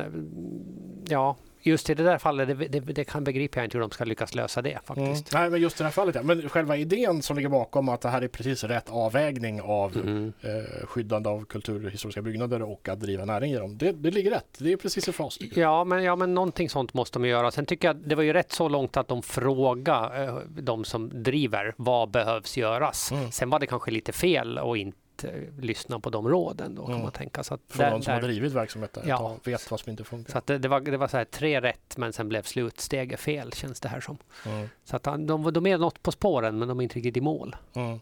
ja, 1.10 1.38
just 1.64 1.90
i 1.90 1.94
det 1.94 2.04
där 2.04 2.18
fallet, 2.18 2.48
det, 2.48 2.68
det, 2.68 2.80
det 2.80 3.04
kan 3.04 3.24
begripa 3.24 3.60
jag 3.60 3.66
inte 3.66 3.78
hur 3.78 3.82
de 3.82 3.92
ska 3.92 4.04
lyckas 4.04 4.36
lösa 4.36 4.62
det 4.62 4.80
faktiskt. 4.86 5.34
Mm. 5.34 5.42
Nej, 5.42 5.50
men 5.50 5.62
just 5.62 5.80
i 5.80 5.84
det 5.84 5.84
här 5.84 5.92
fallet, 5.92 6.16
ja. 6.16 6.24
Men 6.24 6.50
själva 6.50 6.78
idén 6.78 7.22
som 7.22 7.36
ligger 7.36 7.50
bakom 7.50 7.90
att 7.90 8.02
det 8.02 8.10
här 8.10 8.22
är 8.22 8.28
precis 8.28 8.64
rätt 8.64 8.90
avvägning 8.90 9.62
av 9.62 9.96
mm. 9.98 10.34
eh, 10.42 10.86
skyddande 10.88 11.30
av 11.30 11.46
kulturhistoriska 11.46 12.22
byggnader 12.22 12.62
och 12.62 12.90
att 12.90 13.00
driva 13.00 13.26
näring 13.26 13.52
i 13.52 13.58
dem. 13.58 13.78
Det, 13.78 13.92
det 13.92 14.12
ligger 14.12 14.32
rätt. 14.32 14.58
Det 14.58 14.72
är 14.72 14.78
precis 14.78 15.08
i 15.08 15.12
fas. 15.12 15.40
Ja, 15.56 15.84
men, 15.84 16.04
ja, 16.04 16.16
men 16.16 16.34
någonting 16.34 16.70
sånt 16.70 16.94
måste 16.94 17.20
de 17.20 17.28
göra. 17.28 17.52
Sen 17.52 17.66
tycker 17.66 17.88
jag 17.88 17.96
det 17.96 18.16
var 18.16 18.24
ju 18.24 18.34
rätt 18.34 18.52
så 18.52 18.70
långt 18.70 18.98
att 18.98 19.08
de 19.08 19.22
frågade 19.22 20.24
eh, 20.24 20.36
de 20.48 20.84
som 20.86 21.24
driver 21.24 21.74
vad 21.78 22.12
behövs 22.12 22.58
göras. 22.58 23.12
Mm. 23.12 23.32
Sen 23.32 23.50
var 23.50 23.60
det 23.60 23.68
kanske 23.68 23.92
lite 23.92 24.12
fel 24.12 24.58
och 24.58 24.78
inte 24.78 24.98
eh, 25.24 25.32
lyssna 25.60 26.00
på 26.00 26.10
de 26.10 26.30
råden. 26.30 26.76
Då, 26.76 26.82
kan 26.82 26.92
mm. 26.92 27.04
man 27.04 27.12
tänka. 27.12 27.44
Så 27.44 27.54
att 27.54 27.62
Från 27.68 27.90
någon 27.90 28.04
som 28.04 28.14
har 28.14 28.22
drivit 28.22 28.54
verksamheten 28.54 29.04
ja, 29.08 29.38
vet 29.44 29.72
vad 29.72 29.80
som 29.80 29.90
inte 29.90 30.04
funkar. 30.04 30.32
Så 30.32 30.38
att 30.38 30.48
det, 30.48 30.58
det 30.58 30.68
var, 30.68 30.80
det 30.80 30.98
var 30.98 31.08
så 31.08 31.18
här, 31.18 31.26
tre 31.26 31.62
rätt 31.62 31.98
men 31.98 32.14
sen 32.14 32.30
blev 32.30 32.42
slutsteget 32.42 33.20
fel 33.20 33.54
känns 33.54 33.80
det 33.80 33.90
här 33.90 34.00
som. 34.00 34.18
Mm. 34.46 34.70
Så 34.84 34.96
att 34.96 35.04
de, 35.04 35.54
de 35.54 35.68
är 35.68 35.78
något 35.78 36.04
på 36.04 36.12
spåren 36.12 36.60
men 36.60 36.68
de 36.68 36.80
är 36.80 36.84
inte 36.84 36.96
riktigt 36.96 37.18
i 37.18 37.22
mål. 37.22 37.56
Mm. 37.74 38.00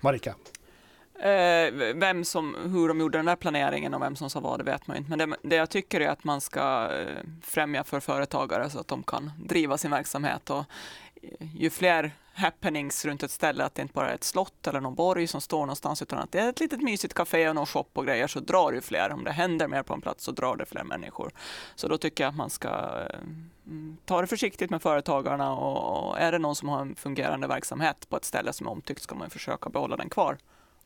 Marika? 0.00 0.34
Eh, 1.18 1.72
vem 1.94 2.24
som, 2.24 2.56
hur 2.62 2.88
de 2.88 3.00
gjorde 3.00 3.18
den 3.18 3.26
där 3.26 3.36
planeringen 3.36 3.94
och 3.94 4.02
vem 4.02 4.16
som 4.16 4.30
sa 4.30 4.40
vad, 4.40 4.60
det 4.60 4.64
vet 4.64 4.86
man 4.86 4.96
inte. 4.96 5.16
Men 5.16 5.30
det, 5.30 5.36
det 5.42 5.56
jag 5.56 5.70
tycker 5.70 6.00
är 6.00 6.08
att 6.08 6.24
man 6.24 6.40
ska 6.40 6.90
eh, 6.92 7.24
främja 7.42 7.84
för 7.84 8.00
företagare 8.00 8.70
så 8.70 8.80
att 8.80 8.88
de 8.88 9.02
kan 9.02 9.32
driva 9.44 9.78
sin 9.78 9.90
verksamhet. 9.90 10.50
Och 10.50 10.64
ju 11.54 11.70
fler 11.70 12.12
happenings 12.36 13.04
runt 13.04 13.22
ett 13.22 13.30
ställe, 13.30 13.64
att 13.64 13.74
det 13.74 13.82
inte 13.82 13.94
bara 13.94 14.10
är 14.10 14.14
ett 14.14 14.24
slott 14.24 14.66
eller 14.66 14.80
någon 14.80 14.94
borg 14.94 15.26
som 15.26 15.40
står 15.40 15.60
någonstans, 15.60 16.02
utan 16.02 16.18
att 16.18 16.32
det 16.32 16.38
är 16.38 16.48
ett 16.48 16.60
litet 16.60 16.82
mysigt 16.82 17.14
café 17.14 17.48
och 17.48 17.54
någon 17.54 17.66
shop 17.66 17.86
och 17.92 18.06
grejer, 18.06 18.26
så 18.26 18.40
drar 18.40 18.72
det 18.72 18.80
fler. 18.80 19.12
Om 19.12 19.24
det 19.24 19.32
händer 19.32 19.68
mer 19.68 19.82
på 19.82 19.94
en 19.94 20.00
plats 20.00 20.24
så 20.24 20.32
drar 20.32 20.56
det 20.56 20.66
fler 20.66 20.84
människor. 20.84 21.30
Så 21.74 21.88
då 21.88 21.98
tycker 21.98 22.24
jag 22.24 22.28
att 22.28 22.36
man 22.36 22.50
ska 22.50 22.68
eh, 22.68 23.18
mm, 23.66 23.96
ta 24.04 24.20
det 24.20 24.26
försiktigt 24.26 24.70
med 24.70 24.82
företagarna 24.82 25.54
och 25.54 26.18
är 26.18 26.32
det 26.32 26.38
någon 26.38 26.56
som 26.56 26.68
har 26.68 26.80
en 26.80 26.94
fungerande 26.94 27.46
verksamhet 27.46 28.08
på 28.08 28.16
ett 28.16 28.24
ställe 28.24 28.52
som 28.52 28.66
är 28.66 28.70
omtyckt 28.70 29.02
ska 29.02 29.14
man 29.14 29.30
försöka 29.30 29.70
behålla 29.70 29.96
den 29.96 30.08
kvar 30.08 30.38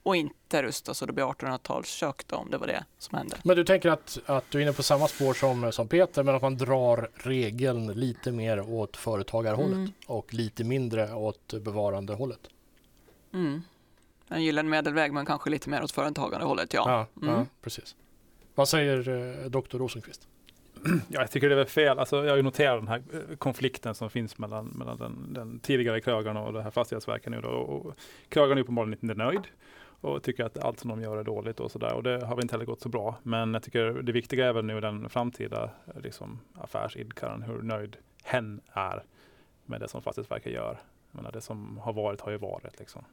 och 0.03 0.17
inte 0.17 0.63
rusta 0.63 0.95
så 0.95 1.07
det 1.07 1.13
blir 1.13 1.25
1800-talskök 1.25 2.23
då, 2.27 2.37
om 2.37 2.51
det 2.51 2.59
var 2.59 2.67
det 2.67 2.85
som 2.99 3.19
hände. 3.19 3.37
Men 3.45 3.57
du 3.57 3.65
tänker 3.65 3.89
att, 3.89 4.19
att 4.27 4.51
du 4.51 4.59
är 4.59 4.63
inne 4.63 4.73
på 4.73 4.83
samma 4.83 5.09
spår 5.09 5.35
som, 5.35 5.73
som 5.73 5.89
Peter, 5.89 6.23
men 6.23 6.35
att 6.35 6.43
man 6.43 6.57
drar 6.57 7.11
regeln 7.15 7.87
lite 7.87 8.33
mer 8.33 8.61
åt 8.61 8.97
företagarhållet 8.97 9.77
mm. 9.77 9.93
och 10.07 10.35
lite 10.35 10.65
mindre 10.65 11.15
åt 11.15 11.55
bevarandehållet? 11.61 12.41
Mm. 13.33 13.63
En 14.29 14.45
gyllene 14.45 14.69
medelväg, 14.69 15.13
men 15.13 15.27
kanske 15.27 15.51
lite 15.51 15.71
mer 15.71 15.83
åt 15.83 15.93
företagandehållet, 15.93 16.75
ja. 16.75 16.85
Ja, 16.87 17.27
mm. 17.27 17.35
ja 17.35 17.47
precis. 17.63 17.97
Vad 18.55 18.69
säger 18.69 19.09
eh, 19.09 19.51
doktor 19.51 19.79
Rosenqvist? 19.79 20.29
Ja, 21.09 21.21
jag 21.21 21.31
tycker 21.31 21.49
det 21.49 21.61
är 21.61 21.65
fel. 21.65 21.99
Alltså, 21.99 22.25
jag 22.25 22.33
har 22.33 22.37
ju 22.37 22.43
noterat 22.43 22.81
den 22.81 22.89
här 22.89 23.03
eh, 23.13 23.37
konflikten 23.37 23.95
som 23.95 24.11
finns 24.11 24.39
mellan, 24.39 24.67
mellan 24.67 24.97
den, 24.97 25.33
den 25.33 25.61
tidigare 25.61 26.01
krögaren 26.01 26.37
och 26.37 26.53
det 26.53 26.63
här 26.63 26.71
fastighetsverket 26.71 27.31
nu. 27.31 27.41
Då. 27.41 27.49
Och 27.49 27.95
krögaren 28.29 28.59
är 28.59 28.63
uppenbarligen 28.63 28.99
inte 29.03 29.15
nöjd 29.15 29.43
och 30.01 30.23
tycker 30.23 30.45
att 30.45 30.59
allt 30.59 30.81
som 30.81 30.91
de 30.91 31.03
gör 31.03 31.17
är 31.17 31.25
dåligt 31.25 31.61
och 31.61 31.71
sådär. 31.71 31.95
Och 31.95 32.03
det 32.03 32.27
har 32.27 32.37
väl 32.37 32.45
inte 32.45 32.55
heller 32.55 32.65
gått 32.65 32.81
så 32.81 32.89
bra. 32.89 33.17
Men 33.23 33.55
jag 33.55 33.63
tycker 33.63 33.85
det 34.03 34.13
viktiga 34.13 34.49
är 34.49 34.53
väl 34.53 34.65
nu 34.65 34.81
den 34.81 35.09
framtida 35.09 35.71
liksom, 36.03 36.41
affärsidkaren, 36.55 37.43
hur 37.43 37.63
nöjd 37.63 37.97
hen 38.23 38.61
är 38.73 39.05
med 39.65 39.81
det 39.81 39.89
som 39.89 40.03
Fastighetsverket 40.03 40.53
gör. 40.53 40.79
Menar, 41.11 41.33
det 41.33 41.41
som 41.41 41.79
har 41.79 41.93
varit 41.93 42.21
har 42.21 42.31
ju 42.31 42.39
varit. 42.39 42.79
Liksom. 42.79 43.05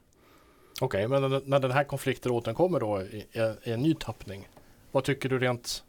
Okej, 0.80 1.06
okay, 1.06 1.20
men 1.20 1.42
när 1.44 1.58
den 1.58 1.70
här 1.70 1.84
konflikten 1.84 2.32
återkommer 2.32 2.80
då 2.80 3.02
i, 3.02 3.26
i 3.62 3.72
en 3.72 3.80
ny 3.80 3.94
tappning, 3.94 4.48
vad 4.92 5.04
tycker 5.04 5.28
du 5.28 5.38
rent 5.38 5.84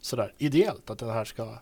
sådär 0.00 0.32
ideellt 0.38 0.90
att 0.90 0.98
den 0.98 1.10
här 1.10 1.24
ska 1.24 1.58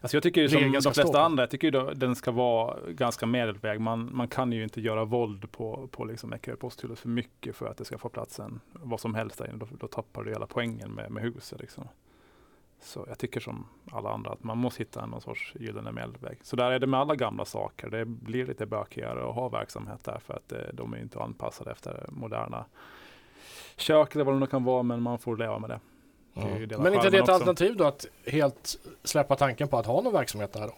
Alltså 0.00 0.16
jag 0.16 0.22
tycker 0.22 0.40
ju 0.40 0.48
som 0.48 0.72
de 0.72 0.94
flesta 0.94 1.22
andra, 1.22 1.42
jag 1.42 1.50
tycker 1.50 1.72
ju 1.72 1.94
den 1.94 2.16
ska 2.16 2.30
vara 2.30 2.76
ganska 2.88 3.26
medelväg. 3.26 3.80
Man, 3.80 4.10
man 4.12 4.28
kan 4.28 4.52
ju 4.52 4.62
inte 4.62 4.80
göra 4.80 5.04
våld 5.04 5.52
på, 5.52 5.88
på 5.90 6.04
liksom 6.04 6.32
Eckerö 6.32 6.56
för 6.96 7.08
mycket 7.08 7.56
för 7.56 7.66
att 7.66 7.76
det 7.76 7.84
ska 7.84 7.98
få 7.98 8.08
plats 8.08 8.40
en, 8.40 8.60
vad 8.72 9.00
som 9.00 9.14
helst 9.14 9.38
där 9.38 9.48
inne. 9.48 9.58
Då, 9.58 9.66
då 9.80 9.86
tappar 9.86 10.24
du 10.24 10.30
hela 10.30 10.46
poängen 10.46 10.90
med, 10.90 11.10
med 11.10 11.22
huset. 11.22 11.60
Liksom. 11.60 11.88
Så 12.80 13.04
jag 13.08 13.18
tycker 13.18 13.40
som 13.40 13.66
alla 13.90 14.10
andra 14.10 14.30
att 14.30 14.44
man 14.44 14.58
måste 14.58 14.82
hitta 14.82 15.06
någon 15.06 15.20
sorts 15.20 15.54
gyllene 15.60 15.92
medelväg. 15.92 16.38
Så 16.42 16.56
där 16.56 16.70
är 16.70 16.78
det 16.78 16.86
med 16.86 17.00
alla 17.00 17.14
gamla 17.14 17.44
saker. 17.44 17.90
Det 17.90 18.04
blir 18.04 18.46
lite 18.46 18.66
bökigare 18.66 19.28
att 19.28 19.34
ha 19.34 19.48
verksamhet 19.48 20.04
där 20.04 20.18
för 20.18 20.34
att 20.34 20.48
det, 20.48 20.64
eh, 20.64 20.74
de 20.74 20.94
är 20.94 20.98
inte 20.98 21.22
anpassade 21.22 21.70
efter 21.70 22.06
moderna 22.08 22.64
kök 23.76 24.14
eller 24.14 24.24
vad 24.24 24.34
det 24.34 24.38
nu 24.38 24.46
kan 24.46 24.64
vara. 24.64 24.82
Men 24.82 25.02
man 25.02 25.18
får 25.18 25.36
leva 25.36 25.58
med 25.58 25.70
det. 25.70 25.80
Mm. 26.38 26.82
Men 26.82 26.94
inte 26.94 27.10
det 27.10 27.18
ett 27.18 27.28
alternativ 27.28 27.76
då 27.76 27.84
att 27.84 28.06
helt 28.26 28.78
släppa 29.04 29.36
tanken 29.36 29.68
på 29.68 29.78
att 29.78 29.86
ha 29.86 30.00
någon 30.00 30.12
verksamhet 30.12 30.52
där 30.52 30.66
då? 30.66 30.74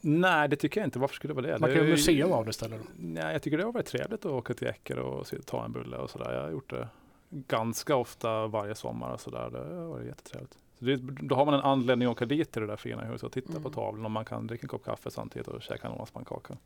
Nej, 0.00 0.48
det 0.48 0.56
tycker 0.56 0.80
jag 0.80 0.86
inte. 0.86 0.98
Varför 0.98 1.14
skulle 1.14 1.34
det 1.34 1.42
vara 1.42 1.52
det? 1.52 1.58
Man 1.58 1.70
kan 1.70 1.78
göra 1.78 1.88
museum 1.88 2.32
av 2.32 2.44
det 2.44 2.50
istället. 2.50 2.80
Då. 2.80 2.86
Nej, 2.96 3.32
jag 3.32 3.42
tycker 3.42 3.58
det 3.58 3.64
har 3.64 3.72
varit 3.72 3.86
trevligt 3.86 4.24
att 4.24 4.32
åka 4.32 4.54
till 4.54 4.66
Eker 4.66 4.98
och 4.98 5.26
ta 5.46 5.64
en 5.64 5.72
bulle 5.72 5.96
och 5.96 6.10
sådär. 6.10 6.34
Jag 6.34 6.42
har 6.42 6.50
gjort 6.50 6.70
det 6.70 6.88
ganska 7.30 7.96
ofta 7.96 8.46
varje 8.46 8.74
sommar 8.74 9.12
och 9.12 9.20
sådär. 9.20 9.50
Det 9.50 9.58
har 9.58 9.86
varit 9.86 10.06
jättetrevligt. 10.06 10.58
Så 10.78 10.84
det, 10.84 10.96
då 10.96 11.34
har 11.34 11.44
man 11.44 11.54
en 11.54 11.60
anledning 11.60 12.08
att 12.08 12.12
åka 12.12 12.24
dit 12.26 12.52
till 12.52 12.62
det 12.62 12.68
där 12.68 12.76
fina 12.76 13.04
huset 13.04 13.22
och 13.22 13.32
titta 13.32 13.50
mm. 13.50 13.62
på 13.62 13.70
tavlan 13.70 14.04
och 14.04 14.10
man 14.10 14.24
kan 14.24 14.46
dricka 14.46 14.62
en 14.62 14.68
kopp 14.68 14.84
kaffe 14.84 15.10
samtidigt 15.10 15.48
och 15.48 15.62
käka 15.62 15.88
en 15.88 16.00
åspannkaka. 16.00 16.56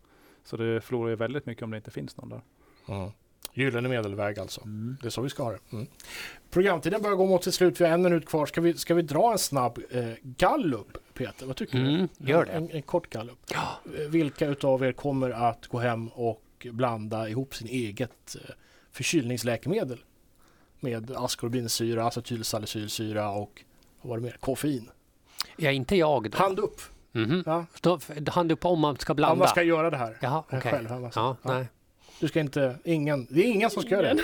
Så 0.45 0.57
det 0.57 0.81
förlorar 0.81 1.11
ju 1.11 1.17
väldigt 1.17 1.47
mycket 1.47 1.63
om 1.63 1.71
det 1.71 1.77
inte 1.77 1.91
finns 1.91 2.17
någon 2.17 2.29
där. 2.29 2.41
Mm. 2.89 3.11
Gyllene 3.57 3.89
medelväg 3.89 4.39
alltså. 4.39 4.61
Mm. 4.61 4.97
Det 5.01 5.09
är 5.09 5.11
så 5.11 5.23
vi 5.23 5.31
ska 5.31 5.43
ha 5.43 5.51
det. 5.51 5.59
Mm. 5.73 5.87
Programtiden 6.51 7.03
börjar 7.03 7.17
gå 7.17 7.27
mot 7.27 7.45
sitt 7.45 7.55
slut. 7.55 7.81
Vi 7.81 7.85
har 7.85 7.93
en 7.93 8.03
minut 8.03 8.27
kvar. 8.27 8.47
Ska 8.47 8.61
vi, 8.61 8.75
ska 8.75 8.95
vi 8.95 9.03
dra 9.03 9.33
en 9.33 9.39
snabb 9.39 9.79
eh, 9.91 10.05
gallup, 10.23 10.99
Peter? 11.15 11.47
Vad 11.47 11.57
tycker 11.57 11.79
mm, 11.79 12.09
du? 12.19 12.31
Gör 12.31 12.45
det. 12.45 12.53
En, 12.53 12.71
en 12.71 12.83
kort 12.83 13.11
gallup. 13.11 13.39
Ja. 13.53 13.81
Eh, 13.99 14.09
vilka 14.09 14.47
utav 14.47 14.85
er 14.85 14.93
kommer 14.93 15.31
att 15.31 15.67
gå 15.67 15.79
hem 15.79 16.09
och 16.09 16.67
blanda 16.73 17.29
ihop 17.29 17.55
sin 17.55 17.69
eget 17.69 18.37
eh, 18.45 18.55
förkylningsläkemedel 18.93 19.99
med 20.81 21.11
askorbinsyra, 21.11 22.07
acetylsalicylsyra 22.07 23.31
och 23.31 23.65
vad 24.01 24.11
var 24.11 24.17
det 24.17 24.23
mer? 24.23 24.37
Koffein? 24.41 24.91
Ja, 25.57 25.71
inte 25.71 25.97
jag. 25.97 26.31
Då. 26.31 26.39
Hand 26.39 26.59
upp! 26.59 26.81
Mm 27.15 27.31
-hmm. 27.31 27.43
ja. 27.47 27.67
Då, 27.81 27.99
hand 28.31 28.53
upp 28.53 28.65
om 28.65 28.81
man 28.81 28.97
ska 28.97 29.15
blanda? 29.15 29.33
Om 29.33 29.39
man 29.39 29.49
ska 29.49 29.63
göra 29.63 29.91
det 29.91 29.97
här 29.97 30.17
Jaha, 30.21 30.43
okay. 30.47 30.61
själv. 30.61 30.89
Hemma. 30.89 31.11
Ja, 31.15 31.37
ja. 31.43 31.53
Nej. 31.53 31.67
Du 32.21 32.29
ska 32.29 32.41
inte, 32.41 32.77
ingen, 32.85 33.27
det 33.31 33.41
är 33.41 33.45
ingen 33.45 33.71
som 33.71 33.83
ska 33.83 33.91
göra 33.91 34.15
det. 34.15 34.23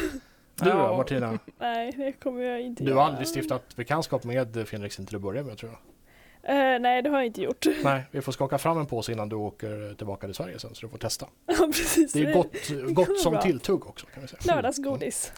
Du 0.54 0.70
då 0.70 0.96
Martina? 0.96 1.38
Nej, 1.58 1.92
det 1.96 2.12
kommer 2.12 2.42
jag 2.42 2.60
inte 2.60 2.84
Du 2.84 2.90
har 2.92 2.96
göra. 2.96 3.06
aldrig 3.08 3.28
stiftat 3.28 3.76
bekantskap 3.76 4.24
med 4.24 4.68
Fenrixin 4.68 5.06
till 5.06 5.16
att 5.16 5.22
börja 5.22 5.42
med 5.42 5.58
tror 5.58 5.72
jag? 5.72 5.78
Uh, 6.48 6.80
nej, 6.80 7.02
det 7.02 7.10
har 7.10 7.16
jag 7.16 7.26
inte 7.26 7.42
gjort. 7.42 7.66
Nej, 7.84 8.02
vi 8.10 8.20
får 8.22 8.32
skaka 8.32 8.58
fram 8.58 8.78
en 8.78 8.86
påse 8.86 9.12
innan 9.12 9.28
du 9.28 9.36
åker 9.36 9.94
tillbaka 9.94 10.26
till 10.26 10.34
Sverige 10.34 10.58
sen 10.58 10.74
så 10.74 10.86
du 10.86 10.90
får 10.90 10.98
testa. 10.98 11.26
Ja, 11.46 11.66
precis. 11.66 12.12
Det 12.12 12.22
är 12.22 12.34
gott, 12.34 12.94
gott 12.94 13.20
som 13.20 13.40
tilltugg 13.40 13.86
också 13.86 14.06
kan 14.06 14.22
vi 14.22 14.28
säga. 14.28 14.54
Lördagsgodis. 14.54 15.32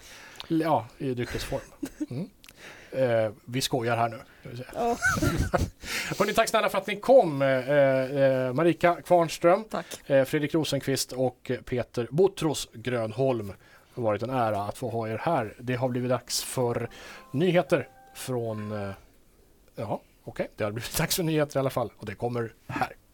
Mm. 0.50 0.62
Ja, 0.62 0.86
i 0.98 1.14
dryckesform. 1.14 1.60
Mm. 2.10 2.28
Eh, 2.94 3.32
vi 3.44 3.60
skojar 3.60 3.96
här 3.96 4.08
nu. 4.08 4.18
Ja. 4.74 4.80
Hörrni, 6.18 6.34
tack 6.34 6.48
snälla 6.48 6.68
för 6.68 6.78
att 6.78 6.86
ni 6.86 6.96
kom. 6.96 7.42
Eh, 7.42 7.48
eh, 7.48 8.52
Marika 8.52 8.94
Kvarnström, 8.94 9.64
eh, 10.06 10.24
Fredrik 10.24 10.54
Rosenqvist 10.54 11.12
och 11.12 11.50
Peter 11.64 12.08
Botros 12.10 12.68
Grönholm. 12.72 13.46
Det 13.46 14.00
har 14.00 14.02
varit 14.02 14.22
en 14.22 14.30
ära 14.30 14.62
att 14.62 14.78
få 14.78 14.88
ha 14.88 15.08
er 15.08 15.18
här. 15.22 15.54
Det 15.58 15.74
har 15.74 15.88
blivit 15.88 16.10
dags 16.10 16.42
för 16.42 16.88
nyheter 17.30 17.88
från... 18.14 18.72
Eh, 18.72 18.90
ja, 19.76 19.84
okej, 19.84 20.00
okay. 20.24 20.46
det 20.56 20.64
har 20.64 20.72
blivit 20.72 20.96
dags 20.96 21.16
för 21.16 21.22
nyheter 21.22 21.56
i 21.56 21.60
alla 21.60 21.70
fall 21.70 21.92
och 21.98 22.06
det 22.06 22.14
kommer 22.14 22.52
här. 22.66 22.96